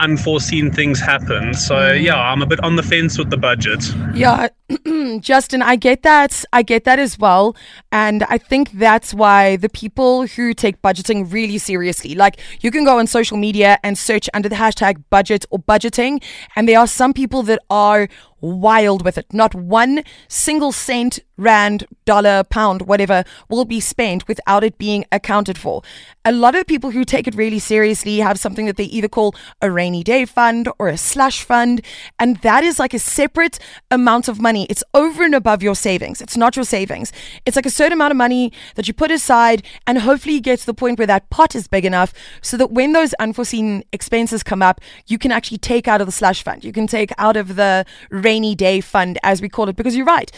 unforeseen 0.00 0.70
things 0.70 1.00
happen. 1.00 1.54
So 1.54 1.74
mm. 1.74 2.02
yeah, 2.02 2.18
I'm 2.18 2.42
a 2.42 2.46
bit 2.46 2.60
on 2.60 2.76
the 2.76 2.82
fence 2.82 3.16
with 3.16 3.30
the 3.30 3.36
budget. 3.36 3.82
Yeah, 4.14 4.48
Justin, 5.20 5.60
I 5.60 5.76
get 5.76 6.02
that. 6.04 6.42
I 6.52 6.62
get 6.62 6.84
that 6.84 6.98
as 6.98 7.18
well. 7.18 7.54
And 7.92 8.22
I 8.24 8.38
think 8.38 8.72
that's 8.72 9.12
why 9.12 9.56
the 9.56 9.68
people 9.68 10.26
who 10.26 10.54
take 10.54 10.80
budgeting 10.80 11.30
really 11.30 11.58
seriously, 11.58 12.14
like 12.14 12.40
you 12.60 12.70
can 12.70 12.84
go 12.84 12.98
on 12.98 13.06
social 13.06 13.36
media 13.36 13.78
and 13.82 13.98
search 13.98 14.28
under 14.32 14.48
the 14.48 14.56
hashtag 14.56 15.02
budget 15.10 15.44
or 15.50 15.58
budgeting, 15.58 16.22
and 16.56 16.66
there 16.66 16.78
are 16.78 16.86
some 16.86 17.12
people 17.12 17.42
that 17.42 17.60
are 17.68 18.08
wild 18.44 19.04
with 19.04 19.18
it. 19.18 19.26
Not 19.32 19.54
one 19.54 20.04
single 20.28 20.72
cent, 20.72 21.20
rand, 21.36 21.86
dollar, 22.04 22.44
pound, 22.44 22.82
whatever 22.82 23.24
will 23.48 23.64
be 23.64 23.80
spent 23.80 24.28
without 24.28 24.62
it 24.62 24.78
being 24.78 25.04
accounted 25.10 25.58
for. 25.58 25.82
A 26.24 26.32
lot 26.32 26.54
of 26.54 26.66
people 26.66 26.90
who 26.90 27.04
take 27.04 27.26
it 27.26 27.34
really 27.34 27.58
seriously 27.58 28.18
have 28.18 28.38
something 28.38 28.66
that 28.66 28.76
they 28.76 28.84
either 28.84 29.08
call 29.08 29.34
a 29.60 29.70
rainy 29.70 30.02
day 30.04 30.24
fund 30.24 30.68
or 30.78 30.88
a 30.88 30.96
slush 30.96 31.42
fund, 31.42 31.80
and 32.18 32.36
that 32.38 32.62
is 32.62 32.78
like 32.78 32.94
a 32.94 32.98
separate 32.98 33.58
amount 33.90 34.28
of 34.28 34.40
money. 34.40 34.66
It's 34.70 34.84
over 34.92 35.24
and 35.24 35.34
above 35.34 35.62
your 35.62 35.74
savings. 35.74 36.20
It's 36.20 36.36
not 36.36 36.56
your 36.56 36.64
savings. 36.64 37.12
It's 37.46 37.56
like 37.56 37.66
a 37.66 37.70
certain 37.70 37.94
amount 37.94 38.12
of 38.12 38.16
money 38.16 38.52
that 38.74 38.86
you 38.86 38.94
put 38.94 39.10
aside, 39.10 39.64
and 39.86 39.98
hopefully 39.98 40.34
you 40.34 40.40
get 40.40 40.60
to 40.60 40.66
the 40.66 40.74
point 40.74 40.98
where 40.98 41.06
that 41.06 41.30
pot 41.30 41.54
is 41.54 41.66
big 41.66 41.84
enough 41.84 42.12
so 42.42 42.56
that 42.56 42.70
when 42.70 42.92
those 42.92 43.14
unforeseen 43.14 43.84
expenses 43.92 44.42
come 44.42 44.62
up, 44.62 44.80
you 45.06 45.18
can 45.18 45.32
actually 45.32 45.58
take 45.58 45.88
out 45.88 46.00
of 46.00 46.06
the 46.06 46.12
slush 46.12 46.42
fund. 46.42 46.64
You 46.64 46.72
can 46.72 46.86
take 46.86 47.10
out 47.18 47.36
of 47.36 47.56
the 47.56 47.84
rainy 48.10 48.33
rainy 48.34 48.54
day 48.54 48.80
fund, 48.80 49.18
as 49.22 49.40
we 49.40 49.48
call 49.48 49.68
it, 49.68 49.76
because 49.76 49.96
you're 49.96 50.06
right. 50.06 50.30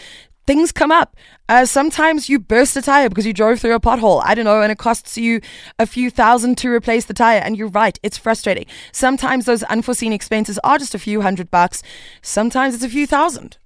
Things 0.47 0.71
come 0.71 0.93
up. 0.93 1.17
Uh, 1.49 1.65
sometimes 1.65 2.29
you 2.29 2.39
burst 2.39 2.77
a 2.77 2.83
tire 2.83 3.09
because 3.09 3.27
you 3.27 3.33
drove 3.33 3.59
through 3.59 3.75
a 3.75 3.81
pothole. 3.81 4.23
I 4.25 4.35
don't 4.35 4.45
know, 4.45 4.61
and 4.63 4.71
it 4.71 4.79
costs 4.79 5.17
you 5.17 5.41
a 5.79 5.87
few 5.87 6.09
thousand 6.11 6.57
to 6.59 6.71
replace 6.71 7.07
the 7.07 7.15
tire. 7.15 7.41
And 7.41 7.57
you're 7.57 7.69
right, 7.69 7.99
it's 8.03 8.19
frustrating. 8.19 8.67
Sometimes 8.93 9.47
those 9.47 9.65
unforeseen 9.65 10.13
expenses 10.13 10.61
are 10.63 10.79
just 10.79 10.95
a 10.95 11.01
few 11.01 11.23
hundred 11.23 11.51
bucks. 11.51 11.83
Sometimes 12.23 12.75
it's 12.75 12.85
a 12.85 12.89
few 12.89 13.07
thousand. 13.07 13.59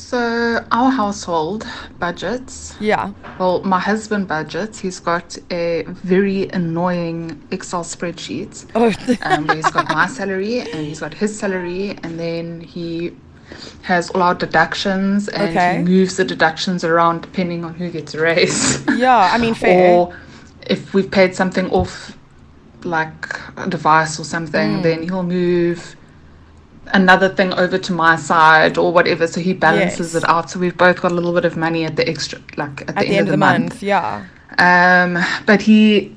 So 0.00 0.64
our 0.72 0.90
household 0.90 1.66
budgets. 1.98 2.74
Yeah. 2.80 3.12
Well, 3.38 3.62
my 3.62 3.78
husband 3.78 4.26
budgets. 4.26 4.78
He's 4.78 4.98
got 4.98 5.36
a 5.52 5.84
very 5.88 6.48
annoying 6.48 7.40
Excel 7.50 7.84
spreadsheet. 7.84 8.66
Oh. 8.74 8.92
um, 9.22 9.48
he's 9.50 9.70
got 9.70 9.88
my 9.90 10.06
salary 10.06 10.60
and 10.60 10.86
he's 10.86 11.00
got 11.00 11.14
his 11.14 11.38
salary, 11.38 11.90
and 12.02 12.18
then 12.18 12.60
he 12.60 13.14
has 13.82 14.10
all 14.10 14.22
our 14.22 14.34
deductions 14.34 15.28
and 15.28 15.50
okay. 15.50 15.76
he 15.76 15.82
moves 15.84 16.16
the 16.16 16.24
deductions 16.24 16.82
around 16.82 17.20
depending 17.20 17.64
on 17.64 17.74
who 17.74 17.90
gets 17.90 18.14
a 18.14 18.20
raise. 18.20 18.84
Yeah, 18.86 19.30
I 19.32 19.38
mean 19.38 19.54
fair. 19.66 19.92
or 19.92 20.16
if 20.66 20.94
we've 20.94 21.10
paid 21.10 21.34
something 21.34 21.70
off, 21.70 22.16
like 22.84 23.26
a 23.58 23.68
device 23.68 24.18
or 24.18 24.24
something, 24.24 24.78
mm. 24.78 24.82
then 24.82 25.02
he'll 25.02 25.22
move 25.22 25.94
another 26.94 27.28
thing 27.28 27.52
over 27.54 27.78
to 27.78 27.92
my 27.92 28.16
side 28.16 28.78
or 28.78 28.92
whatever 28.92 29.26
so 29.26 29.40
he 29.40 29.52
balances 29.52 30.14
yes. 30.14 30.22
it 30.22 30.28
out 30.28 30.50
so 30.50 30.58
we've 30.58 30.76
both 30.76 31.00
got 31.00 31.12
a 31.12 31.14
little 31.14 31.32
bit 31.32 31.44
of 31.44 31.56
money 31.56 31.84
at 31.84 31.96
the 31.96 32.08
extra 32.08 32.38
like 32.56 32.82
at, 32.82 32.90
at 32.90 32.96
the, 32.96 33.06
end, 33.06 33.10
end, 33.10 33.28
of 33.28 33.32
the, 33.32 33.36
month. 33.36 33.68
month. 33.70 33.82
yeah 33.82 34.26
um 34.58 35.18
but 35.46 35.62
he 35.62 36.14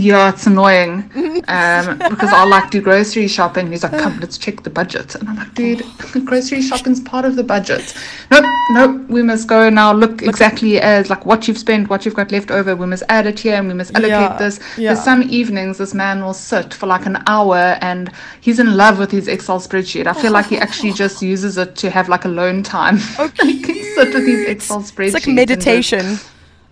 yeah, 0.00 0.30
it's 0.30 0.46
annoying 0.46 1.10
um, 1.48 1.98
because 1.98 2.32
I 2.32 2.44
like 2.44 2.70
do 2.70 2.80
grocery 2.80 3.28
shopping. 3.28 3.70
He's 3.70 3.82
like, 3.82 3.92
"Come, 3.92 4.18
let's 4.20 4.38
check 4.38 4.62
the 4.62 4.70
budget," 4.70 5.14
and 5.14 5.28
I'm 5.28 5.36
like, 5.36 5.54
"Dude, 5.54 5.82
grocery 6.24 6.62
shopping's 6.62 7.00
part 7.00 7.24
of 7.24 7.36
the 7.36 7.42
budget." 7.42 7.94
Nope, 8.30 8.44
nope. 8.70 9.08
We 9.08 9.22
must 9.22 9.48
go 9.48 9.68
now. 9.68 9.92
Look 9.92 10.22
exactly 10.22 10.80
as 10.80 11.10
like 11.10 11.26
what 11.26 11.48
you've 11.48 11.58
spent, 11.58 11.90
what 11.90 12.04
you've 12.04 12.14
got 12.14 12.32
left 12.32 12.50
over. 12.50 12.74
We 12.74 12.86
must 12.86 13.02
add 13.08 13.26
it 13.26 13.38
here, 13.38 13.56
and 13.56 13.68
we 13.68 13.74
must 13.74 13.94
allocate 13.94 14.10
yeah, 14.10 14.38
this. 14.38 14.60
Yeah. 14.78 14.94
There's 14.94 15.04
some 15.04 15.22
evenings 15.24 15.78
this 15.78 15.94
man 15.94 16.22
will 16.22 16.34
sit 16.34 16.72
for 16.72 16.86
like 16.86 17.04
an 17.04 17.22
hour, 17.26 17.76
and 17.80 18.10
he's 18.40 18.58
in 18.58 18.76
love 18.76 18.98
with 18.98 19.10
his 19.10 19.28
Excel 19.28 19.60
spreadsheet. 19.60 20.06
I 20.06 20.12
feel 20.14 20.32
like 20.32 20.46
he 20.46 20.56
actually 20.58 20.92
just 21.04 21.20
uses 21.20 21.58
it 21.58 21.76
to 21.76 21.90
have 21.90 22.08
like 22.08 22.24
a 22.24 22.28
alone 22.38 22.62
time. 22.62 22.98
Okay, 23.18 23.46
he 23.52 23.62
can 23.62 23.74
sit 23.94 24.14
with 24.14 24.26
his 24.26 24.48
Excel 24.48 24.80
spreadsheet. 24.80 25.16
It's 25.16 25.26
like 25.26 25.34
meditation. 25.34 26.18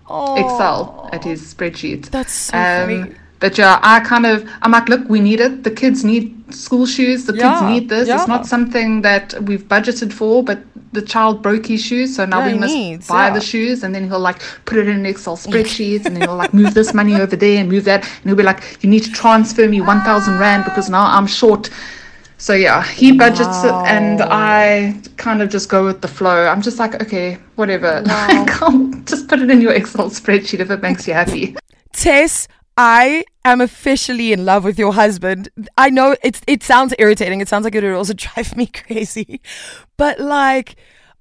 Excel 0.09 1.09
at 1.13 1.25
his 1.25 1.55
spreadsheet. 1.55 2.11
That's 2.11 2.33
so 2.33 2.57
um, 2.57 2.89
funny. 2.89 3.15
But 3.39 3.59
yeah, 3.59 3.79
I 3.83 4.01
kind 4.01 4.25
of 4.25 4.49
I'm 4.63 4.71
like, 4.71 4.89
look, 4.89 5.09
we 5.09 5.21
need 5.21 5.41
it. 5.41 5.63
The 5.63 5.71
kids 5.71 6.05
need 6.05 6.55
school 6.55 6.87
shoes. 6.87 7.27
The 7.27 7.35
yeah, 7.35 7.51
kids 7.51 7.63
need 7.63 7.89
this. 7.89 8.09
Yeah. 8.09 8.17
It's 8.17 8.29
not 8.29 8.47
something 8.47 9.03
that 9.03 9.35
we've 9.43 9.65
budgeted 9.65 10.13
for, 10.13 10.43
but 10.43 10.61
the 10.93 11.03
child 11.03 11.43
broke 11.43 11.67
his 11.67 11.85
shoes, 11.85 12.17
so 12.17 12.25
now 12.25 12.39
yeah, 12.39 12.53
we 12.53 12.59
must 12.59 12.73
needs, 12.73 13.09
buy 13.09 13.29
the 13.29 13.41
shoes. 13.41 13.83
And 13.83 13.95
then 13.95 14.09
he'll 14.09 14.21
like 14.21 14.41
put 14.65 14.79
it 14.79 14.89
in 14.89 14.97
an 14.97 15.07
Excel 15.07 15.37
spreadsheet, 15.37 16.07
and 16.07 16.17
then 16.17 16.23
he'll 16.23 16.37
like 16.37 16.55
move 16.55 16.73
this 16.73 16.95
money 16.95 17.15
over 17.15 17.37
there 17.37 17.59
and 17.59 17.69
move 17.69 17.85
that, 17.85 18.05
and 18.05 18.25
he'll 18.25 18.37
be 18.37 18.43
like, 18.43 18.63
you 18.83 18.89
need 18.89 19.05
to 19.05 19.13
transfer 19.13 19.69
me 19.69 19.81
one 19.83 20.01
thousand 20.03 20.39
rand 20.39 20.65
because 20.65 20.89
now 20.89 21.05
I'm 21.05 21.27
short 21.27 21.69
so 22.39 22.55
yeah, 22.55 22.83
he 22.85 23.13
budgets 23.13 23.65
wow. 23.65 23.85
it, 23.85 23.89
and 23.89 24.23
I 24.23 25.01
kind 25.17 25.41
of 25.41 25.49
just 25.49 25.69
go 25.69 25.85
with 25.85 26.03
the 26.03 26.09
flow. 26.09 26.47
I'm 26.47 26.61
just 26.61 26.79
like, 26.79 27.01
okay, 27.03 27.39
whatever. 27.57 28.03
Wow. 28.61 28.93
just 29.05 29.29
put 29.29 29.41
it 29.41 29.51
in 29.51 29.61
your 29.61 29.73
Excel 29.73 30.11
spreadsheet 30.11 30.61
if 30.61 30.71
it 30.71 30.81
makes 30.81 31.07
you 31.07 31.15
happy. 31.15 31.57
Tess, 31.93 32.49
I 32.77 33.25
am 33.45 33.61
officially 33.61 34.33
in 34.33 34.45
love 34.45 34.65
with 34.65 34.79
your 34.79 34.93
husband. 34.93 35.49
I 35.79 35.91
know 35.91 36.17
it's 36.23 36.43
it 36.47 36.63
sounds 36.63 36.95
irritating. 36.99 37.41
It 37.41 37.49
sounds 37.49 37.65
like 37.65 37.75
it 37.75 37.83
would 37.83 37.93
also 37.93 38.13
drive 38.15 38.57
me 38.57 38.67
crazy, 38.67 39.41
but 39.97 40.21
like 40.21 40.77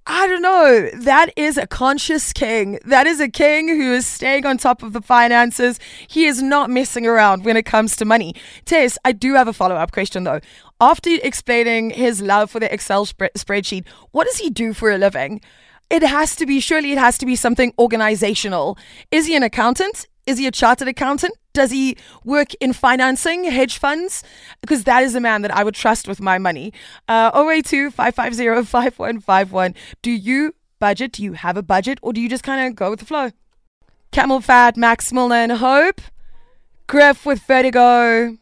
I 0.07 0.27
don't 0.27 0.43
know. 0.43 0.89
That 0.93 1.33
is 1.35 1.57
a 1.57 1.65
conscious 1.65 2.31
king. 2.31 2.77
That 2.85 3.07
is 3.07 3.19
a 3.19 3.27
king 3.27 3.69
who 3.69 3.91
is 3.93 4.05
staying 4.05 4.45
on 4.45 4.57
top 4.57 4.83
of 4.83 4.93
the 4.93 5.01
finances. 5.01 5.79
He 6.07 6.25
is 6.25 6.43
not 6.43 6.69
messing 6.69 7.07
around 7.07 7.43
when 7.43 7.57
it 7.57 7.65
comes 7.65 7.95
to 7.97 8.05
money. 8.05 8.35
Tess, 8.65 8.99
I 9.03 9.13
do 9.13 9.33
have 9.33 9.47
a 9.47 9.53
follow 9.53 9.75
up 9.75 9.91
question 9.91 10.23
though. 10.23 10.41
After 10.81 11.09
explaining 11.23 11.91
his 11.91 12.21
love 12.21 12.51
for 12.51 12.59
the 12.59 12.73
Excel 12.73 13.05
sp- 13.07 13.31
spreadsheet, 13.37 13.87
what 14.11 14.25
does 14.25 14.37
he 14.37 14.49
do 14.49 14.73
for 14.73 14.91
a 14.91 14.97
living? 14.97 15.41
It 15.89 16.03
has 16.03 16.35
to 16.37 16.45
be, 16.45 16.59
surely 16.59 16.91
it 16.91 16.97
has 16.97 17.17
to 17.19 17.25
be 17.25 17.35
something 17.35 17.73
organizational. 17.79 18.77
Is 19.11 19.27
he 19.27 19.35
an 19.35 19.43
accountant? 19.43 20.07
Is 20.25 20.37
he 20.37 20.47
a 20.47 20.51
chartered 20.51 20.87
accountant? 20.87 21.33
Does 21.53 21.71
he 21.71 21.95
work 22.25 22.53
in 22.55 22.73
financing, 22.73 23.45
hedge 23.45 23.77
funds? 23.77 24.23
Because 24.59 24.83
that 24.83 25.03
is 25.03 25.15
a 25.15 25.21
man 25.21 25.43
that 25.43 25.55
I 25.55 25.63
would 25.63 25.75
trust 25.75 26.07
with 26.07 26.19
my 26.19 26.37
money. 26.37 26.73
Uh, 27.07 27.31
082 27.33 27.91
550 27.91 28.65
5151. 28.65 29.75
Do 30.01 30.11
you 30.11 30.55
budget? 30.79 31.13
Do 31.13 31.23
you 31.23 31.33
have 31.33 31.55
a 31.55 31.63
budget? 31.63 31.99
Or 32.01 32.11
do 32.11 32.19
you 32.19 32.27
just 32.27 32.43
kind 32.43 32.67
of 32.67 32.75
go 32.75 32.89
with 32.89 32.99
the 32.99 33.05
flow? 33.05 33.31
CamelPhat, 34.11 34.75
Max 34.75 35.13
Milner, 35.13 35.35
and 35.35 35.51
Hope. 35.53 36.01
Griff 36.87 37.25
with 37.25 37.41
Vertigo. 37.43 38.37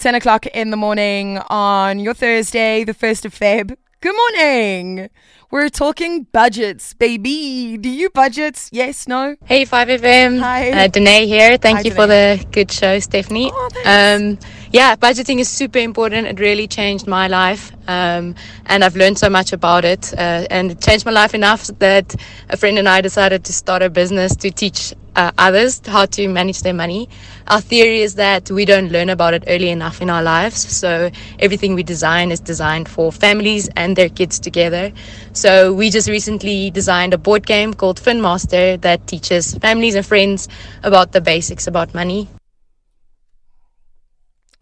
10 0.00 0.14
o'clock 0.14 0.46
in 0.46 0.70
the 0.70 0.78
morning 0.78 1.36
on 1.50 1.98
your 1.98 2.14
Thursday, 2.14 2.84
the 2.84 2.94
1st 2.94 3.26
of 3.26 3.34
Feb. 3.34 3.76
Good 4.00 4.16
morning. 4.16 5.10
We're 5.50 5.68
talking 5.68 6.22
budgets, 6.32 6.94
baby. 6.94 7.76
Do 7.76 7.90
you 7.90 8.08
budget? 8.08 8.70
Yes, 8.72 9.06
no? 9.06 9.36
Hey, 9.44 9.66
5FM. 9.66 10.40
Hi. 10.40 10.70
Uh, 10.70 10.88
Danae 10.88 11.26
here. 11.26 11.58
Thank 11.58 11.78
Hi, 11.78 11.82
you 11.82 11.90
Danae. 11.90 11.96
for 11.96 12.06
the 12.06 12.46
good 12.50 12.72
show, 12.72 12.98
Stephanie. 12.98 13.50
Oh, 13.52 13.68
um, 13.84 14.38
yeah, 14.72 14.94
budgeting 14.94 15.40
is 15.40 15.48
super 15.48 15.78
important. 15.78 16.28
It 16.28 16.38
really 16.38 16.68
changed 16.68 17.06
my 17.06 17.26
life. 17.26 17.72
Um, 17.88 18.36
and 18.66 18.84
I've 18.84 18.94
learned 18.94 19.18
so 19.18 19.28
much 19.28 19.52
about 19.52 19.84
it. 19.84 20.14
Uh, 20.14 20.46
and 20.48 20.70
it 20.70 20.80
changed 20.80 21.04
my 21.04 21.10
life 21.12 21.34
enough 21.34 21.66
that 21.78 22.14
a 22.48 22.56
friend 22.56 22.78
and 22.78 22.88
I 22.88 23.00
decided 23.00 23.44
to 23.44 23.52
start 23.52 23.82
a 23.82 23.90
business 23.90 24.36
to 24.36 24.50
teach 24.50 24.94
uh, 25.16 25.32
others 25.38 25.82
how 25.86 26.06
to 26.06 26.28
manage 26.28 26.62
their 26.62 26.72
money. 26.72 27.08
Our 27.48 27.60
theory 27.60 28.00
is 28.02 28.14
that 28.14 28.48
we 28.48 28.64
don't 28.64 28.92
learn 28.92 29.08
about 29.08 29.34
it 29.34 29.42
early 29.48 29.70
enough 29.70 30.00
in 30.00 30.08
our 30.08 30.22
lives. 30.22 30.58
So 30.60 31.10
everything 31.40 31.74
we 31.74 31.82
design 31.82 32.30
is 32.30 32.38
designed 32.38 32.88
for 32.88 33.10
families 33.10 33.68
and 33.76 33.96
their 33.96 34.08
kids 34.08 34.38
together. 34.38 34.92
So 35.32 35.72
we 35.72 35.90
just 35.90 36.08
recently 36.08 36.70
designed 36.70 37.12
a 37.12 37.18
board 37.18 37.44
game 37.44 37.74
called 37.74 38.00
Finmaster 38.00 38.80
that 38.82 39.08
teaches 39.08 39.54
families 39.56 39.96
and 39.96 40.06
friends 40.06 40.48
about 40.84 41.10
the 41.10 41.20
basics 41.20 41.66
about 41.66 41.92
money. 41.92 42.28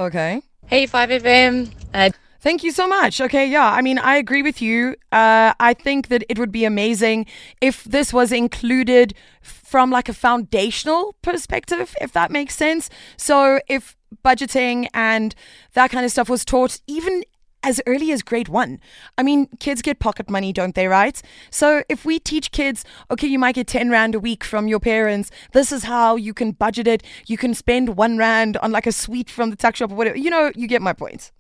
Okay. 0.01 0.43
Hey, 0.67 0.87
5FM. 0.87 1.73
Uh, 1.93 2.11
Thank 2.41 2.63
you 2.63 2.71
so 2.71 2.87
much. 2.87 3.21
Okay, 3.21 3.51
yeah, 3.51 3.73
I 3.73 3.83
mean, 3.83 3.99
I 3.99 4.15
agree 4.17 4.43
with 4.43 4.63
you. 4.63 4.95
Uh, 5.11 5.55
I 5.59 5.75
think 5.75 6.07
that 6.07 6.23
it 6.29 6.39
would 6.39 6.53
be 6.53 6.65
amazing 6.65 7.27
if 7.61 7.83
this 7.83 8.13
was 8.13 8.31
included 8.31 9.13
from 9.43 9.91
like 9.91 10.09
a 10.09 10.13
foundational 10.13 11.17
perspective, 11.21 11.97
if 12.01 12.13
that 12.13 12.31
makes 12.31 12.55
sense. 12.55 12.91
So 13.17 13.59
if 13.69 13.97
budgeting 14.25 14.87
and 14.95 15.35
that 15.73 15.91
kind 15.91 16.05
of 16.05 16.13
stuff 16.13 16.29
was 16.29 16.45
taught 16.45 16.81
even 16.87 17.25
as 17.69 17.83
early 17.87 18.11
as 18.13 18.23
grade 18.23 18.49
one. 18.49 18.81
I 19.19 19.23
mean, 19.23 19.47
kids 19.61 19.83
get 19.83 19.99
pocket 19.99 20.31
money, 20.31 20.53
don't 20.55 20.75
they, 20.75 20.89
right? 20.89 21.21
So 21.51 21.83
if 21.91 22.07
we 22.07 22.19
teach 22.19 22.51
kids, 22.51 22.83
okay, 23.11 23.27
you 23.27 23.39
might 23.39 23.57
get 23.57 23.67
10 23.67 23.91
Rand 23.91 24.15
a 24.15 24.21
week 24.21 24.43
from 24.43 24.69
your 24.69 24.81
parents, 24.81 25.31
this 25.53 25.71
is 25.71 25.85
how 25.85 26.17
you 26.17 26.33
can 26.33 26.53
budget 26.53 26.87
it. 26.87 27.03
You 27.27 27.37
can 27.37 27.53
spend 27.53 27.97
one 27.97 28.17
Rand 28.17 28.57
on 28.57 28.73
like 28.73 28.87
a 28.87 28.93
sweet 28.93 29.29
from 29.29 29.51
the 29.51 29.57
tuck 29.57 29.77
shop 29.77 29.93
or 29.93 29.97
whatever. 29.97 30.17
You 30.17 30.31
know, 30.31 30.51
you 30.55 30.67
get 30.67 30.81
my 30.81 30.95
point. 30.95 31.31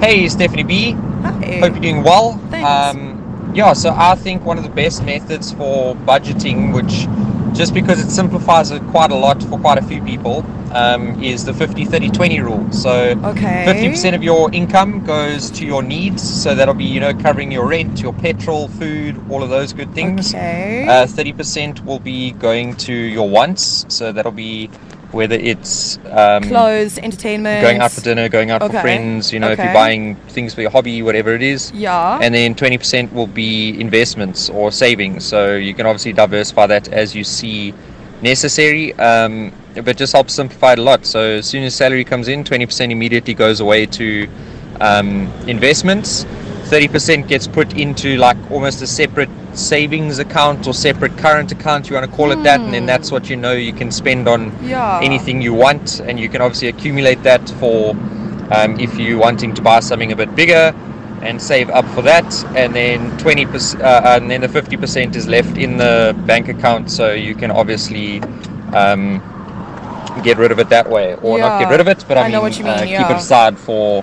Hey, 0.00 0.28
Stephanie 0.28 0.62
Be. 0.62 0.92
Hi. 0.92 1.58
Hope 1.58 1.72
you're 1.72 1.80
doing 1.80 2.02
well. 2.04 2.38
Thanks. 2.50 2.96
Um, 2.96 3.52
yeah, 3.52 3.72
so 3.72 3.92
I 3.92 4.14
think 4.14 4.44
one 4.44 4.58
of 4.58 4.64
the 4.64 4.70
best 4.70 5.02
methods 5.04 5.52
for 5.52 5.96
budgeting, 5.96 6.72
which 6.72 7.08
just 7.56 7.74
because 7.74 8.02
it 8.04 8.10
simplifies 8.10 8.70
it 8.70 8.82
quite 8.88 9.10
a 9.10 9.14
lot 9.14 9.42
for 9.42 9.58
quite 9.58 9.78
a 9.78 9.82
few 9.82 10.02
people, 10.02 10.44
um, 10.72 11.22
is 11.22 11.44
the 11.44 11.54
50 11.54 11.84
30 11.84 12.10
20 12.10 12.40
rule. 12.40 12.66
So 12.72 13.18
Okay. 13.24 13.64
50% 13.66 14.14
of 14.14 14.22
your 14.22 14.52
income 14.52 15.04
goes 15.04 15.50
to 15.52 15.64
your 15.66 15.82
needs. 15.82 16.22
So 16.22 16.54
that'll 16.54 16.74
be, 16.74 16.84
you 16.84 17.00
know, 17.00 17.14
covering 17.14 17.50
your 17.50 17.66
rent, 17.66 18.00
your 18.02 18.12
petrol, 18.12 18.68
food, 18.68 19.18
all 19.30 19.42
of 19.42 19.50
those 19.50 19.72
good 19.72 19.92
things. 19.94 20.34
Okay. 20.34 20.86
Uh, 20.88 21.06
30% 21.06 21.84
will 21.84 21.98
be 22.00 22.32
going 22.32 22.74
to 22.76 22.92
your 22.92 23.28
wants. 23.28 23.86
So 23.88 24.12
that'll 24.12 24.32
be 24.32 24.70
whether 25.12 25.36
it's 25.36 25.98
um, 26.10 26.42
Clothes, 26.44 26.98
entertainment. 26.98 27.62
going 27.62 27.78
out 27.78 27.92
for 27.92 28.00
dinner, 28.00 28.28
going 28.28 28.50
out 28.50 28.62
Okay. 28.62 28.74
for 28.74 28.80
friends, 28.80 29.32
you 29.32 29.38
know, 29.38 29.50
if 29.50 29.58
you're 29.58 29.72
buying 29.72 30.16
things 30.28 30.52
for 30.54 30.60
your 30.62 30.70
hobby, 30.70 31.02
whatever 31.02 31.34
it 31.34 31.42
is. 31.42 31.70
Yeah. 31.72 32.18
And 32.20 32.34
then 32.34 32.54
20% 32.54 33.12
will 33.12 33.26
be 33.26 33.78
investments 33.80 34.50
or 34.50 34.70
savings. 34.72 35.24
So 35.24 35.56
you 35.56 35.74
can 35.74 35.86
obviously 35.86 36.12
diversify 36.12 36.66
that 36.66 36.88
as 36.88 37.14
you 37.14 37.24
see 37.24 37.72
necessary, 38.22 38.92
um, 38.94 39.52
but 39.84 39.96
just 39.96 40.12
helps 40.12 40.34
simplify 40.34 40.72
it 40.72 40.78
a 40.78 40.82
lot. 40.82 41.04
So 41.06 41.20
as 41.20 41.46
soon 41.46 41.62
as 41.64 41.74
salary 41.74 42.04
comes 42.04 42.28
in, 42.28 42.44
20% 42.44 42.90
immediately 42.90 43.34
goes 43.34 43.60
away 43.60 43.86
to 43.86 44.28
um, 44.80 45.32
investments. 45.46 46.24
30% 46.66 47.28
gets 47.28 47.46
put 47.46 47.74
into 47.78 48.16
like 48.16 48.36
almost 48.50 48.82
a 48.82 48.86
separate 48.86 49.28
savings 49.54 50.18
account 50.18 50.66
or 50.66 50.74
separate 50.74 51.16
current 51.16 51.52
account, 51.52 51.88
you 51.88 51.94
want 51.94 52.10
to 52.10 52.16
call 52.16 52.32
it 52.32 52.42
that, 52.42 52.60
and 52.60 52.74
then 52.74 52.86
that's 52.86 53.10
what 53.10 53.30
you 53.30 53.36
know 53.36 53.52
you 53.52 53.72
can 53.72 53.90
spend 53.90 54.28
on 54.28 54.52
Yeah. 54.62 55.00
anything 55.02 55.40
you 55.40 55.54
want, 55.54 56.00
and 56.00 56.18
you 56.18 56.28
can 56.28 56.42
obviously 56.42 56.68
accumulate 56.68 57.22
that 57.22 57.48
for 57.60 57.90
um, 58.50 58.78
if 58.78 58.98
you're 58.98 59.18
wanting 59.18 59.54
to 59.54 59.62
buy 59.62 59.80
something 59.80 60.12
a 60.12 60.16
bit 60.16 60.34
bigger 60.34 60.74
and 61.22 61.40
save 61.40 61.70
up 61.70 61.86
for 61.94 62.02
that, 62.02 62.26
and 62.56 62.74
then 62.74 63.16
20 63.18 63.46
percent, 63.46 63.82
uh, 63.82 64.02
and 64.04 64.30
then 64.30 64.40
the 64.40 64.48
50 64.48 64.76
percent 64.76 65.16
is 65.16 65.26
left 65.26 65.56
in 65.56 65.76
the 65.76 66.14
bank 66.26 66.48
account, 66.48 66.90
so 66.90 67.12
you 67.12 67.34
can 67.34 67.50
obviously 67.50 68.20
um, 68.74 69.22
get 70.22 70.36
rid 70.36 70.50
of 70.50 70.58
it 70.58 70.68
that 70.68 70.88
way, 70.90 71.14
or 71.22 71.38
not 71.38 71.60
get 71.60 71.70
rid 71.70 71.80
of 71.80 71.88
it, 71.88 72.04
but 72.08 72.18
I, 72.18 72.22
I 72.22 72.28
mean, 72.28 72.52
you 72.52 72.66
uh, 72.66 72.80
mean, 72.84 72.98
keep 72.98 73.10
it 73.10 73.16
aside 73.16 73.56
for 73.56 74.02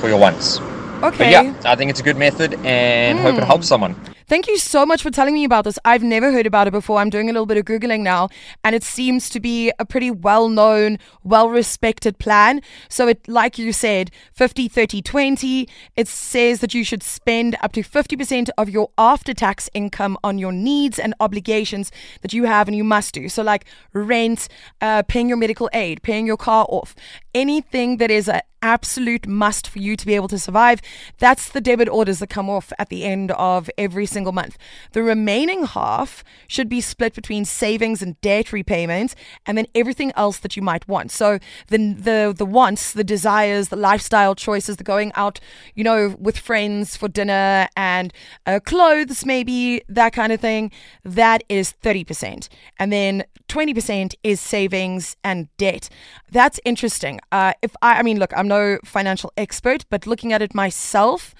for 0.00 0.08
your 0.08 0.18
wants. 0.18 0.60
Okay. 1.02 1.16
But 1.18 1.30
yeah, 1.30 1.54
I 1.64 1.76
think 1.76 1.90
it's 1.90 2.00
a 2.00 2.02
good 2.02 2.16
method, 2.16 2.54
and 2.64 3.18
hope 3.18 3.36
it 3.36 3.44
helps 3.44 3.66
someone. 3.66 3.94
Thank 4.30 4.46
you 4.46 4.58
so 4.58 4.86
much 4.86 5.02
for 5.02 5.10
telling 5.10 5.34
me 5.34 5.42
about 5.42 5.64
this. 5.64 5.76
I've 5.84 6.04
never 6.04 6.30
heard 6.30 6.46
about 6.46 6.68
it 6.68 6.70
before. 6.70 7.00
I'm 7.00 7.10
doing 7.10 7.28
a 7.28 7.32
little 7.32 7.46
bit 7.46 7.56
of 7.56 7.64
Googling 7.64 8.02
now, 8.02 8.28
and 8.62 8.76
it 8.76 8.84
seems 8.84 9.28
to 9.30 9.40
be 9.40 9.72
a 9.80 9.84
pretty 9.84 10.12
well 10.12 10.48
known, 10.48 10.98
well 11.24 11.48
respected 11.48 12.18
plan. 12.20 12.62
So, 12.88 13.08
it, 13.08 13.26
like 13.26 13.58
you 13.58 13.72
said, 13.72 14.12
50, 14.34 14.68
30, 14.68 15.02
20, 15.02 15.68
it 15.96 16.06
says 16.06 16.60
that 16.60 16.74
you 16.74 16.84
should 16.84 17.02
spend 17.02 17.56
up 17.60 17.72
to 17.72 17.82
50% 17.82 18.50
of 18.56 18.70
your 18.70 18.90
after 18.96 19.34
tax 19.34 19.68
income 19.74 20.16
on 20.22 20.38
your 20.38 20.52
needs 20.52 21.00
and 21.00 21.12
obligations 21.18 21.90
that 22.20 22.32
you 22.32 22.44
have 22.44 22.68
and 22.68 22.76
you 22.76 22.84
must 22.84 23.14
do. 23.14 23.28
So, 23.28 23.42
like 23.42 23.64
rent, 23.92 24.46
uh, 24.80 25.02
paying 25.08 25.28
your 25.28 25.38
medical 25.38 25.68
aid, 25.72 26.02
paying 26.02 26.24
your 26.24 26.36
car 26.36 26.66
off, 26.68 26.94
anything 27.34 27.96
that 27.96 28.12
is 28.12 28.28
an 28.28 28.42
absolute 28.62 29.26
must 29.26 29.68
for 29.68 29.78
you 29.78 29.96
to 29.96 30.06
be 30.06 30.14
able 30.14 30.28
to 30.28 30.38
survive. 30.38 30.80
That's 31.18 31.48
the 31.50 31.60
debit 31.60 31.88
orders 31.88 32.18
that 32.18 32.28
come 32.28 32.48
off 32.48 32.72
at 32.78 32.88
the 32.88 33.04
end 33.04 33.30
of 33.32 33.70
every 33.78 34.06
single 34.06 34.32
month. 34.32 34.56
The 34.92 35.02
remaining 35.02 35.64
half 35.66 36.24
should 36.46 36.68
be 36.68 36.80
split 36.80 37.14
between 37.14 37.44
savings 37.44 38.02
and 38.02 38.20
debt 38.20 38.52
repayments 38.52 39.14
and 39.46 39.56
then 39.56 39.66
everything 39.74 40.12
else 40.16 40.38
that 40.38 40.56
you 40.56 40.62
might 40.62 40.86
want. 40.88 41.10
So 41.10 41.38
the 41.68 41.94
the 41.94 42.34
the 42.36 42.46
wants, 42.46 42.92
the 42.92 43.04
desires, 43.04 43.68
the 43.68 43.76
lifestyle 43.76 44.34
choices, 44.34 44.76
the 44.76 44.84
going 44.84 45.12
out, 45.14 45.40
you 45.74 45.84
know, 45.84 46.16
with 46.18 46.38
friends 46.38 46.96
for 46.96 47.08
dinner 47.08 47.68
and 47.76 48.12
uh, 48.46 48.60
clothes, 48.64 49.24
maybe 49.24 49.82
that 49.88 50.12
kind 50.12 50.32
of 50.32 50.40
thing. 50.40 50.70
That 51.04 51.42
is 51.48 51.72
thirty 51.72 52.04
percent, 52.04 52.48
and 52.78 52.92
then 52.92 53.24
20% 53.50 54.14
is 54.22 54.40
savings 54.40 55.16
and 55.24 55.48
debt. 55.56 55.88
That's 56.30 56.60
interesting. 56.64 57.18
Uh, 57.32 57.52
if 57.62 57.74
I, 57.82 57.98
I 57.98 58.02
mean, 58.02 58.20
look, 58.20 58.32
I'm 58.36 58.46
no 58.50 58.78
financial 58.84 59.32
expert, 59.36 59.86
but 59.88 60.06
looking 60.06 60.32
at 60.34 60.42
it 60.42 60.54
myself, 60.54 61.34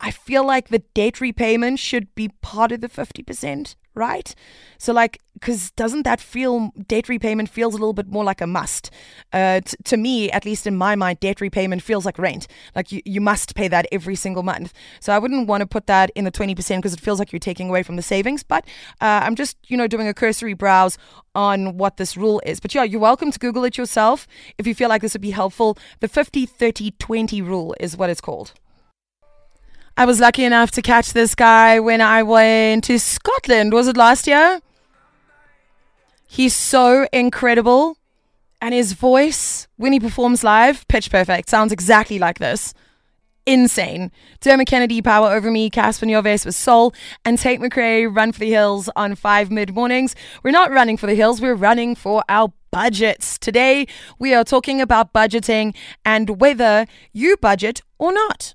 I 0.00 0.10
feel 0.10 0.44
like 0.44 0.68
the 0.68 0.84
debt 0.94 1.20
repayment 1.20 1.78
should 1.78 2.14
be 2.14 2.30
part 2.42 2.72
of 2.72 2.80
the 2.80 2.88
50%, 2.88 3.76
right? 3.96 4.34
So, 4.78 4.92
like, 4.92 5.20
because 5.34 5.70
doesn't 5.72 6.02
that 6.02 6.20
feel, 6.20 6.70
debt 6.86 7.08
repayment 7.08 7.48
feels 7.48 7.74
a 7.74 7.78
little 7.78 7.92
bit 7.92 8.08
more 8.08 8.24
like 8.24 8.40
a 8.40 8.46
must? 8.46 8.90
Uh, 9.32 9.60
t- 9.60 9.76
to 9.84 9.96
me, 9.96 10.30
at 10.30 10.44
least 10.44 10.66
in 10.66 10.76
my 10.76 10.94
mind, 10.94 11.20
debt 11.20 11.40
repayment 11.40 11.82
feels 11.82 12.04
like 12.04 12.18
rent. 12.18 12.46
Like, 12.74 12.92
you, 12.92 13.00
you 13.04 13.20
must 13.20 13.54
pay 13.54 13.68
that 13.68 13.86
every 13.90 14.14
single 14.14 14.42
month. 14.42 14.72
So, 15.00 15.12
I 15.12 15.18
wouldn't 15.18 15.48
want 15.48 15.62
to 15.62 15.66
put 15.66 15.86
that 15.86 16.10
in 16.14 16.24
the 16.24 16.30
20% 16.30 16.76
because 16.76 16.92
it 16.92 17.00
feels 17.00 17.18
like 17.18 17.32
you're 17.32 17.40
taking 17.40 17.68
away 17.68 17.82
from 17.82 17.96
the 17.96 18.02
savings. 18.02 18.42
But 18.42 18.64
uh, 19.00 19.20
I'm 19.24 19.34
just, 19.34 19.56
you 19.66 19.76
know, 19.76 19.86
doing 19.86 20.08
a 20.08 20.14
cursory 20.14 20.54
browse 20.54 20.98
on 21.34 21.76
what 21.78 21.96
this 21.96 22.16
rule 22.16 22.40
is. 22.44 22.60
But 22.60 22.74
yeah, 22.74 22.82
you're 22.82 23.00
welcome 23.00 23.30
to 23.30 23.38
Google 23.38 23.64
it 23.64 23.78
yourself 23.78 24.28
if 24.58 24.66
you 24.66 24.74
feel 24.74 24.88
like 24.88 25.02
this 25.02 25.14
would 25.14 25.22
be 25.22 25.30
helpful. 25.30 25.78
The 26.00 26.08
50 26.08 26.46
30 26.46 26.92
20 26.92 27.42
rule 27.42 27.74
is 27.80 27.96
what 27.96 28.10
it's 28.10 28.20
called. 28.20 28.52
I 29.96 30.04
was 30.04 30.20
lucky 30.20 30.44
enough 30.44 30.70
to 30.72 30.82
catch 30.82 31.12
this 31.12 31.34
guy 31.34 31.80
when 31.80 32.00
I 32.02 32.22
went 32.22 32.84
to 32.84 32.98
Scotland. 32.98 33.72
Was 33.72 33.88
it 33.88 33.96
last 33.96 34.26
year? 34.26 34.60
He's 36.26 36.54
so 36.54 37.06
incredible. 37.12 37.96
And 38.60 38.74
his 38.74 38.92
voice, 38.92 39.68
when 39.76 39.92
he 39.92 40.00
performs 40.00 40.42
live, 40.42 40.86
pitch 40.88 41.10
perfect, 41.10 41.48
sounds 41.48 41.72
exactly 41.72 42.18
like 42.18 42.38
this. 42.38 42.74
insane. 43.46 44.10
Dermot 44.40 44.66
Kennedy, 44.66 45.00
Power 45.00 45.30
Over 45.30 45.50
Me, 45.50 45.70
Cassper 45.70 46.04
Nyovest 46.04 46.44
with 46.44 46.56
Soul, 46.56 46.92
and 47.24 47.38
Tate 47.38 47.60
McRae, 47.60 48.12
Run 48.14 48.32
for 48.32 48.40
the 48.40 48.50
Hills 48.50 48.90
on 48.96 49.14
5 49.14 49.50
mid 49.52 49.72
mornings. 49.74 50.16
We're 50.42 50.50
not 50.50 50.72
running 50.72 50.96
for 50.96 51.06
the 51.06 51.14
hills, 51.14 51.40
we're 51.40 51.54
running 51.54 51.94
for 51.94 52.24
our 52.28 52.52
budgets. 52.72 53.38
Today, 53.38 53.86
we 54.18 54.34
are 54.34 54.42
talking 54.44 54.80
about 54.80 55.12
budgeting 55.12 55.74
and 56.04 56.40
whether 56.40 56.86
you 57.12 57.36
budget 57.36 57.82
or 57.98 58.12
not. 58.12 58.54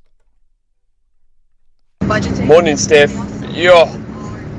Budgeting. 2.01 2.45
Morning, 2.45 2.77
Steph. 2.77 3.11
Yo, 3.51 3.83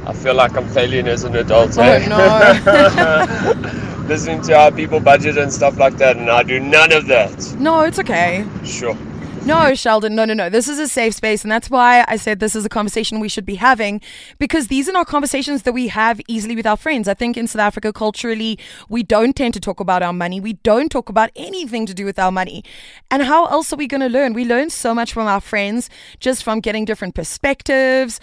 I 0.07 0.13
feel 0.13 0.35
like 0.35 0.57
I'm 0.57 0.69
failing 0.69 1.07
as 1.07 1.25
an 1.25 1.37
adult. 1.37 1.77
Oh, 1.79 1.83
eh? 1.83 2.07
no. 2.09 4.07
Listening 4.09 4.43
to 4.43 4.57
how 4.57 4.71
people 4.71 5.01
budget 5.01 5.39
and 5.39 5.53
stuff 5.53 5.79
like 5.79 5.97
that, 5.99 6.17
and 6.17 6.31
I 6.31 6.43
do 6.43 6.59
none 6.61 6.93
of 6.93 7.07
that. 7.07 7.55
No, 7.59 7.83
it's 7.83 7.99
okay. 7.99 8.47
Sure. 8.65 8.97
No, 9.45 9.75
Sheldon, 9.75 10.15
no, 10.15 10.25
no, 10.25 10.35
no. 10.35 10.49
This 10.49 10.69
is 10.69 10.79
a 10.79 10.87
safe 10.87 11.15
space. 11.15 11.43
And 11.43 11.51
that's 11.51 11.69
why 11.69 12.05
I 12.07 12.17
said 12.17 12.39
this 12.39 12.55
is 12.55 12.65
a 12.65 12.69
conversation 12.69 13.19
we 13.19 13.29
should 13.29 13.45
be 13.45 13.57
having 13.57 14.01
because 14.39 14.69
these 14.69 14.89
are 14.89 14.93
not 14.93 15.09
conversations 15.09 15.63
that 15.63 15.73
we 15.73 15.89
have 15.89 16.21
easily 16.29 16.55
with 16.55 16.65
our 16.67 16.77
friends. 16.77 17.09
I 17.09 17.15
think 17.15 17.37
in 17.37 17.49
South 17.49 17.61
Africa, 17.61 17.93
culturally, 17.93 18.57
we 18.89 19.03
don't 19.03 19.35
tend 19.35 19.55
to 19.55 19.61
talk 19.61 19.81
about 19.81 20.01
our 20.01 20.13
money. 20.13 20.39
We 20.41 20.53
don't 20.55 20.91
talk 20.91 21.09
about 21.09 21.31
anything 21.35 21.87
to 21.87 21.95
do 21.95 22.05
with 22.05 22.21
our 22.21 22.31
money. 22.31 22.63
And 23.11 23.25
how 23.25 23.47
else 23.47 23.73
are 23.73 23.77
we 23.77 23.89
going 23.89 24.01
to 24.03 24.09
learn? 24.09 24.33
We 24.33 24.45
learn 24.45 24.71
so 24.71 24.95
much 24.95 25.13
from 25.13 25.27
our 25.27 25.41
friends 25.41 25.91
just 26.21 26.45
from 26.45 26.61
getting 26.61 26.85
different 26.85 27.17
perspectives. 27.17 28.21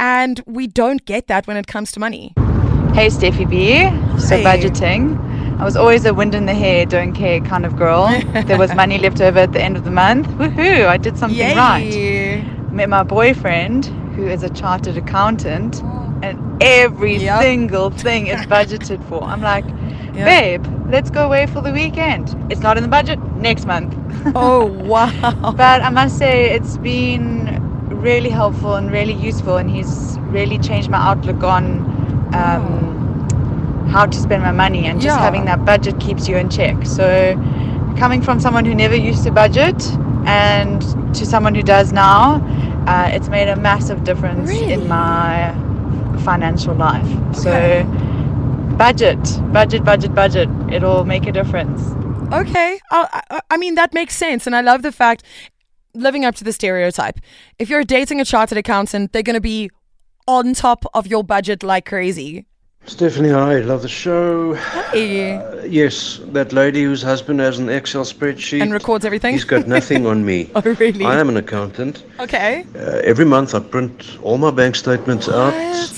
And 0.00 0.42
we 0.46 0.66
don't 0.66 1.04
get 1.04 1.28
that 1.28 1.46
when 1.46 1.56
it 1.56 1.68
comes 1.68 1.92
to 1.92 2.00
money. 2.00 2.32
Hey, 2.92 3.06
Steffi 3.06 3.48
Be. 3.48 3.84
So, 4.20 4.36
Hey. 4.36 4.42
budgeting. 4.44 5.35
I 5.58 5.64
was 5.64 5.76
always 5.76 6.04
a 6.04 6.12
wind 6.12 6.34
in 6.34 6.44
the 6.46 6.54
hair, 6.54 6.84
don't 6.84 7.12
care 7.14 7.40
kind 7.40 7.64
of 7.64 7.76
girl. 7.76 8.08
there 8.46 8.58
was 8.58 8.74
money 8.74 8.98
left 8.98 9.20
over 9.20 9.38
at 9.38 9.52
the 9.52 9.60
end 9.62 9.76
of 9.76 9.84
the 9.84 9.90
month. 9.90 10.26
Woohoo! 10.28 10.86
I 10.86 10.98
did 10.98 11.16
something 11.16 11.38
Yay. 11.38 11.54
right. 11.54 12.72
Met 12.72 12.90
my 12.90 13.02
boyfriend, 13.02 13.86
who 14.16 14.26
is 14.26 14.42
a 14.42 14.50
chartered 14.50 14.96
accountant, 14.98 15.82
and 16.22 16.38
every 16.62 17.16
Yep. 17.16 17.42
single 17.42 17.90
thing 17.90 18.26
is 18.26 18.40
budgeted 18.56 19.02
for. 19.08 19.22
I'm 19.24 19.40
like, 19.40 19.64
Yep. 20.14 20.26
babe, 20.26 20.66
let's 20.90 21.08
go 21.10 21.24
away 21.24 21.46
for 21.46 21.62
the 21.62 21.72
weekend. 21.72 22.34
It's 22.50 22.60
not 22.60 22.76
in 22.76 22.82
the 22.82 22.88
budget 22.90 23.18
next 23.36 23.66
month. 23.66 23.94
Oh, 24.34 24.64
wow. 24.66 25.54
But 25.56 25.82
I 25.82 25.88
must 25.88 26.18
say, 26.18 26.50
it's 26.50 26.76
been 26.78 27.62
really 27.88 28.28
helpful 28.28 28.74
and 28.74 28.90
really 28.90 29.14
useful, 29.14 29.56
and 29.56 29.70
he's 29.70 30.18
really 30.30 30.58
changed 30.58 30.90
my 30.90 30.98
outlook 30.98 31.42
on 31.42 31.64
um, 32.34 32.85
how 33.88 34.06
to 34.06 34.16
spend 34.18 34.42
my 34.42 34.52
money, 34.52 34.86
and 34.86 35.00
just 35.00 35.16
Yeah. 35.16 35.22
having 35.24 35.44
that 35.46 35.64
budget 35.64 35.98
keeps 36.00 36.28
you 36.28 36.36
in 36.36 36.48
check. 36.50 36.76
So, 36.84 37.34
coming 37.98 38.20
from 38.22 38.40
someone 38.40 38.64
who 38.64 38.74
never 38.74 38.96
used 38.96 39.24
to 39.24 39.30
budget 39.30 39.80
and 40.26 40.80
to 41.14 41.24
someone 41.24 41.54
who 41.54 41.62
does 41.62 41.92
now, 41.92 42.42
uh, 42.86 43.08
it's 43.12 43.28
made 43.28 43.48
a 43.48 43.56
massive 43.56 44.04
difference 44.04 44.48
Really? 44.50 44.72
in 44.72 44.88
my 44.88 45.54
financial 46.24 46.74
life. 46.74 47.06
Okay. 47.38 47.84
So, 47.84 47.84
budget, 48.76 49.18
budget, 49.52 49.84
budget, 49.84 50.14
budget. 50.14 50.48
It'll 50.70 51.04
make 51.04 51.26
a 51.26 51.32
difference. 51.32 51.80
Okay. 52.32 52.80
I, 52.90 53.22
I, 53.30 53.40
I 53.50 53.56
mean, 53.56 53.76
that 53.76 53.94
makes 53.94 54.16
sense. 54.16 54.46
And 54.46 54.54
I 54.56 54.60
love 54.60 54.82
the 54.82 54.92
fact, 54.92 55.22
living 55.94 56.24
up 56.24 56.34
to 56.36 56.44
the 56.44 56.52
stereotype, 56.52 57.18
if 57.58 57.68
you're 57.70 57.84
dating 57.84 58.20
a 58.20 58.24
chartered 58.24 58.58
accountant, 58.58 59.12
they're 59.12 59.22
going 59.22 59.34
to 59.34 59.40
be 59.40 59.70
on 60.26 60.54
top 60.54 60.84
of 60.92 61.06
your 61.06 61.22
budget 61.22 61.62
like 61.62 61.86
crazy. 61.86 62.46
Stephanie, 62.86 63.32
I 63.32 63.58
love 63.60 63.82
the 63.82 63.88
show. 63.88 64.54
Hey. 64.92 65.34
Uh, 65.34 65.64
yes, 65.64 66.20
that 66.26 66.52
lady 66.52 66.84
whose 66.84 67.02
husband 67.02 67.40
has 67.40 67.58
an 67.58 67.68
Excel 67.68 68.04
spreadsheet. 68.04 68.62
and 68.62 68.72
records 68.72 69.04
everything. 69.04 69.32
He's 69.34 69.44
got 69.44 69.66
nothing 69.66 70.06
on 70.06 70.24
me. 70.24 70.50
oh, 70.54 70.60
really? 70.78 71.04
I 71.04 71.18
am 71.18 71.28
an 71.28 71.36
accountant. 71.36 72.04
Okay. 72.20 72.64
Uh, 72.76 73.00
every 73.02 73.24
month 73.24 73.54
I 73.54 73.58
print 73.60 74.18
all 74.22 74.38
my 74.38 74.52
bank 74.52 74.76
statements 74.76 75.26
What? 75.26 75.36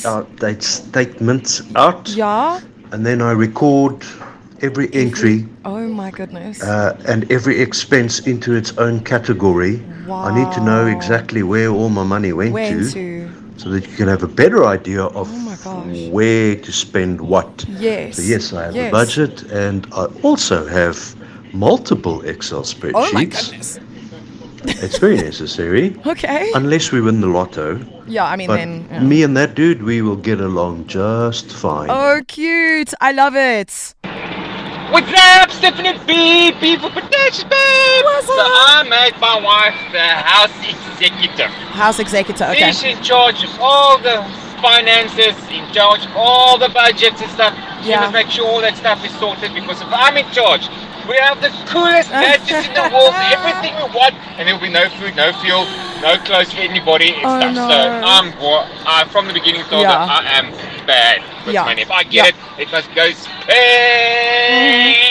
out, 0.07 0.43
out 0.45 0.63
statements 0.63 1.63
out, 1.77 2.09
Yeah. 2.09 2.61
and 2.93 3.05
then 3.05 3.21
I 3.21 3.33
record 3.33 4.03
every 4.63 4.93
entry 4.95 5.47
Oh, 5.67 5.87
my 5.89 6.11
goodness. 6.11 6.63
uh, 6.63 6.99
and 7.07 7.31
every 7.31 7.61
expense 7.61 8.21
into 8.21 8.55
its 8.55 8.77
own 8.79 9.01
category. 9.01 9.83
Wow. 10.07 10.25
I 10.25 10.35
need 10.35 10.51
to 10.55 10.65
know 10.65 10.87
exactly 10.87 11.43
where 11.43 11.69
all 11.69 11.91
my 11.91 12.03
money 12.03 12.33
went 12.33 12.55
When 12.55 12.79
to, 12.85 12.91
to? 12.93 13.31
So 13.59 13.69
that 13.71 13.87
you 13.89 13.97
can 13.97 14.09
have 14.09 14.23
a 14.23 14.29
better 14.43 14.65
idea 14.65 15.03
of 15.21 15.29
Oh 15.67 15.83
where 16.11 16.55
to 16.57 16.73
spend 16.73 17.21
what. 17.21 17.65
Yes. 17.69 18.17
So 18.17 18.23
yes, 18.23 18.53
I 18.53 18.65
have 18.67 18.75
Yes. 18.77 18.89
a 18.89 18.91
budget, 18.93 19.43
and 19.53 19.87
I 19.93 20.05
also 20.23 20.67
have 20.67 20.97
multiple 21.53 22.23
Excel 22.23 22.63
spreadsheets. 22.63 22.95
Oh, 22.95 23.13
my 23.13 23.25
goodness. 23.25 23.79
It's 24.85 24.99
very 24.99 25.17
necessary, 25.17 25.95
Okay. 26.07 26.51
unless 26.55 26.91
we 26.93 27.01
win 27.01 27.21
the 27.21 27.29
lotto. 27.29 27.79
Yeah, 28.09 28.25
I 28.33 28.37
mean, 28.37 28.49
But 28.49 28.57
then. 28.57 28.89
yeah. 28.91 29.01
me 29.13 29.23
and 29.23 29.37
that 29.37 29.55
dude, 29.55 29.83
we 29.83 30.03
will 30.03 30.17
get 30.31 30.41
along 30.41 30.87
just 30.89 31.53
fine. 31.53 31.89
Oh, 31.91 32.21
cute. 32.27 32.93
I 33.01 33.13
love 33.13 33.37
it. 33.37 33.95
What's 34.91 35.13
up, 35.13 35.48
uh, 35.48 35.48
Stephanie 35.59 35.99
Be? 36.07 36.53
People 36.61 36.91
Productions, 36.91 37.45
babe! 37.45 38.05
What's 38.05 38.27
so 38.27 38.35
I 38.39 38.87
made 38.89 39.19
my 39.21 39.41
wife 39.41 39.75
the 39.93 39.99
uh, 40.01 40.23
house 40.23 40.55
executive. 40.63 41.51
House 41.75 41.99
executive. 41.99 42.49
Okay. 42.51 42.71
She's 42.73 42.97
in 42.97 43.03
charge 43.03 43.43
of 43.45 43.51
all 43.61 43.99
the 43.99 44.23
finances, 44.63 45.35
in 45.51 45.67
charge 45.73 46.05
of 46.07 46.13
all 46.17 46.59
the 46.59 46.69
budgets 46.69 47.21
and 47.23 47.31
stuff. 47.33 47.55
She 47.83 47.91
Yeah. 47.91 48.01
must 48.01 48.13
make 48.13 48.31
sure 48.31 48.47
all 48.47 48.61
that 48.61 48.77
stuff 48.77 49.05
is 49.05 49.13
sorted 49.19 49.53
because 49.55 49.81
if 49.83 49.89
I'm 49.91 50.17
in 50.17 50.31
charge, 50.31 50.69
we 51.09 51.17
have 51.19 51.41
the 51.41 51.51
coolest 51.67 52.11
gadgets 52.11 52.67
in 52.69 52.75
the 52.75 52.87
world, 52.95 53.15
everything 53.35 53.75
we 53.83 53.87
want, 53.97 54.15
and 54.39 54.47
there'll 54.47 54.61
be 54.61 54.69
no 54.71 54.89
food, 54.99 55.15
no 55.17 55.33
fuel, 55.43 55.65
no 56.03 56.19
clothes 56.23 56.53
for 56.53 56.61
anybody 56.61 57.15
and 57.15 57.25
Oh, 57.27 57.39
stuff. 57.39 57.55
no. 57.55 57.69
So 57.71 57.79
I'm, 58.15 58.27
wa- 58.39 58.67
I 58.87 59.05
from 59.11 59.27
the 59.27 59.33
beginning 59.35 59.63
told 59.67 59.83
Yeah. 59.83 60.07
her 60.07 60.23
I 60.23 60.39
am 60.39 60.53
bad 60.87 61.23
with 61.47 61.55
Yeah. 61.55 61.65
money. 61.65 61.83
If 61.83 61.91
I 61.91 62.03
get 62.03 62.13
Yeah. 62.15 62.27
it, 62.27 62.35
it 62.67 62.73
must 62.73 62.93
go 62.95 63.11
paid. 63.47 65.08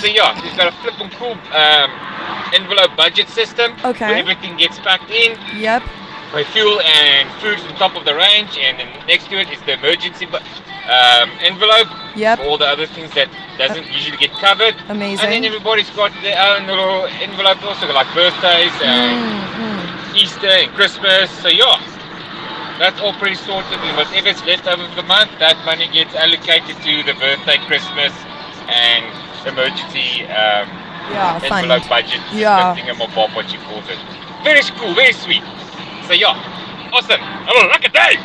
So 0.00 0.06
yeah, 0.06 0.34
he's 0.42 0.54
got 0.56 0.72
a 0.72 0.76
flippin' 0.82 1.10
cool 1.10 1.32
um, 1.54 1.90
envelope 2.54 2.96
budget 2.96 3.28
system 3.28 3.72
Okay. 3.84 4.06
where 4.06 4.16
everything 4.16 4.56
gets 4.56 4.78
packed 4.78 5.10
in. 5.10 5.38
Yep. 5.56 5.82
My 6.32 6.42
fuel 6.44 6.80
and 6.80 7.30
food's 7.40 7.62
on 7.64 7.74
top 7.76 7.94
of 7.96 8.04
the 8.04 8.14
range, 8.14 8.58
and 8.58 8.78
then 8.78 8.88
next 9.06 9.28
to 9.28 9.38
it 9.38 9.48
is 9.50 9.60
the 9.62 9.74
emergency 9.78 10.26
um, 10.26 11.30
envelope. 11.40 11.86
Yep. 12.16 12.40
All 12.40 12.58
the 12.58 12.66
other 12.66 12.86
things 12.86 13.14
that 13.14 13.28
doesn't 13.56 13.86
usually 13.86 14.16
get 14.18 14.32
covered. 14.42 14.74
Amazing. 14.88 15.24
And 15.24 15.32
then 15.32 15.44
everybody's 15.44 15.90
got 15.90 16.10
their 16.22 16.34
own 16.38 16.66
little 16.66 17.06
envelope 17.22 17.62
also, 17.64 17.86
like 17.92 18.12
birthdays 18.14 18.74
and 18.82 19.44
Mm, 19.54 20.16
Easter 20.16 20.48
and 20.50 20.70
Christmas. 20.74 21.30
So 21.38 21.46
yeah, 21.48 21.78
that's 22.78 23.00
all 23.00 23.14
pretty 23.14 23.36
sorted. 23.36 23.78
And 23.78 23.96
whatever's 23.96 24.42
left 24.44 24.66
over 24.66 24.82
for 24.88 24.96
the 24.96 25.06
month, 25.06 25.30
that 25.38 25.54
money 25.64 25.86
gets 25.86 26.14
allocated 26.16 26.74
to 26.82 27.02
the 27.06 27.14
birthday, 27.14 27.58
Christmas, 27.70 28.10
and 28.66 29.06
emergency 29.46 30.24
um, 30.24 30.68
Yeah, 31.12 31.38
fund. 31.38 31.64
envelope 31.70 31.88
budget. 31.88 32.20
Yeah. 32.32 32.74
Thingamabob, 32.76 33.34
what 33.34 33.52
you 33.52 33.58
calls 33.60 33.84
it. 33.88 33.98
Very 34.42 34.60
cool, 34.78 34.94
very 34.94 35.12
sweet. 35.12 35.42
So 36.06 36.12
yeah, 36.12 36.90
awesome. 36.92 37.20
Have 37.20 37.56
a 37.64 37.68
lucky 37.68 37.88
day. 37.88 38.16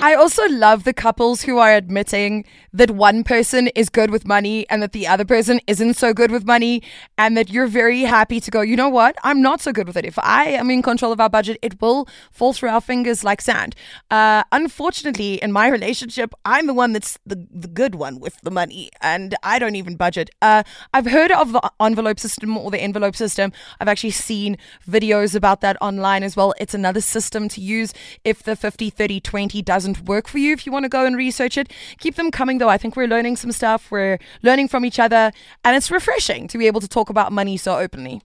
I 0.00 0.14
also 0.14 0.46
love 0.48 0.84
the 0.84 0.92
couples 0.92 1.42
who 1.42 1.58
are 1.58 1.72
admitting 1.72 2.44
that 2.74 2.90
one 2.90 3.22
person 3.22 3.68
is 3.68 3.88
good 3.88 4.10
with 4.10 4.26
money 4.26 4.68
and 4.68 4.82
that 4.82 4.92
the 4.92 5.06
other 5.06 5.24
person 5.24 5.60
isn't 5.68 5.94
so 5.94 6.12
good 6.12 6.30
with 6.32 6.44
money, 6.44 6.82
and 7.16 7.36
that 7.36 7.48
you're 7.48 7.68
very 7.68 8.00
happy 8.00 8.40
to 8.40 8.50
go, 8.50 8.60
you 8.60 8.76
know 8.76 8.88
what? 8.88 9.16
I'm 9.22 9.40
not 9.40 9.60
so 9.60 9.72
good 9.72 9.86
with 9.86 9.96
it. 9.96 10.04
If 10.04 10.18
I 10.18 10.46
am 10.46 10.70
in 10.70 10.82
control 10.82 11.12
of 11.12 11.20
our 11.20 11.30
budget, 11.30 11.56
it 11.62 11.80
will 11.80 12.08
fall 12.32 12.52
through 12.52 12.70
our 12.70 12.80
fingers 12.80 13.22
like 13.22 13.40
sand. 13.40 13.76
Uh, 14.10 14.42
unfortunately, 14.50 15.34
in 15.36 15.52
my 15.52 15.68
relationship, 15.68 16.34
I'm 16.44 16.66
the 16.66 16.74
one 16.74 16.92
that's 16.92 17.16
the, 17.24 17.46
the 17.50 17.68
good 17.68 17.94
one 17.94 18.18
with 18.18 18.40
the 18.42 18.50
money, 18.50 18.90
and 19.00 19.36
I 19.44 19.60
don't 19.60 19.76
even 19.76 19.94
budget. 19.94 20.30
Uh, 20.42 20.64
I've 20.92 21.06
heard 21.06 21.30
of 21.30 21.52
the 21.52 21.70
envelope 21.80 22.18
system 22.18 22.58
or 22.58 22.72
the 22.72 22.80
envelope 22.80 23.14
system. 23.14 23.52
I've 23.80 23.88
actually 23.88 24.10
seen 24.10 24.58
videos 24.88 25.36
about 25.36 25.60
that 25.60 25.76
online 25.80 26.24
as 26.24 26.36
well. 26.36 26.52
It's 26.58 26.74
another 26.74 27.00
system 27.00 27.48
to 27.50 27.60
use 27.60 27.94
if 28.24 28.42
the 28.42 28.56
50 28.56 28.90
30 28.90 29.20
20 29.20 29.62
doesn't 29.62 30.00
work 30.06 30.26
for 30.26 30.38
you. 30.38 30.52
If 30.52 30.66
you 30.66 30.72
want 30.72 30.82
to 30.84 30.88
go 30.88 31.06
and 31.06 31.16
research 31.16 31.56
it, 31.56 31.72
keep 31.98 32.16
them 32.16 32.32
coming 32.32 32.58
though. 32.64 32.70
I 32.70 32.78
think 32.78 32.96
we're 32.96 33.06
learning 33.06 33.36
some 33.36 33.52
stuff, 33.52 33.90
we're 33.90 34.18
learning 34.42 34.68
from 34.68 34.84
each 34.84 34.98
other, 34.98 35.32
and 35.64 35.76
it's 35.76 35.90
refreshing 35.90 36.48
to 36.48 36.58
be 36.58 36.66
able 36.66 36.80
to 36.80 36.88
talk 36.88 37.10
about 37.10 37.32
money 37.32 37.56
so 37.56 37.78
openly. 37.78 38.22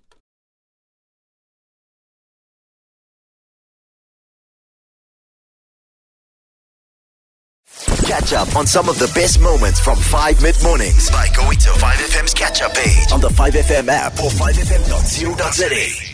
Catch 8.04 8.34
up 8.34 8.56
on 8.56 8.65
some 8.65 8.89
of 8.89 8.97
the 8.97 9.10
best 9.13 9.39
moments 9.39 9.80
from 9.80 9.97
5 9.97 10.41
mid 10.41 10.56
mornings 10.63 11.10
by 11.12 11.28
going 11.36 11.58
to 11.60 11.69
5FM's 11.69 12.34
catch 12.34 12.62
up 12.62 12.73
page 12.73 13.12
on 13.12 13.21
the 13.21 13.30
5FM 13.30 13.88
app 13.88 14.13
or 14.13 14.30
5FM.co.za. 14.32 16.09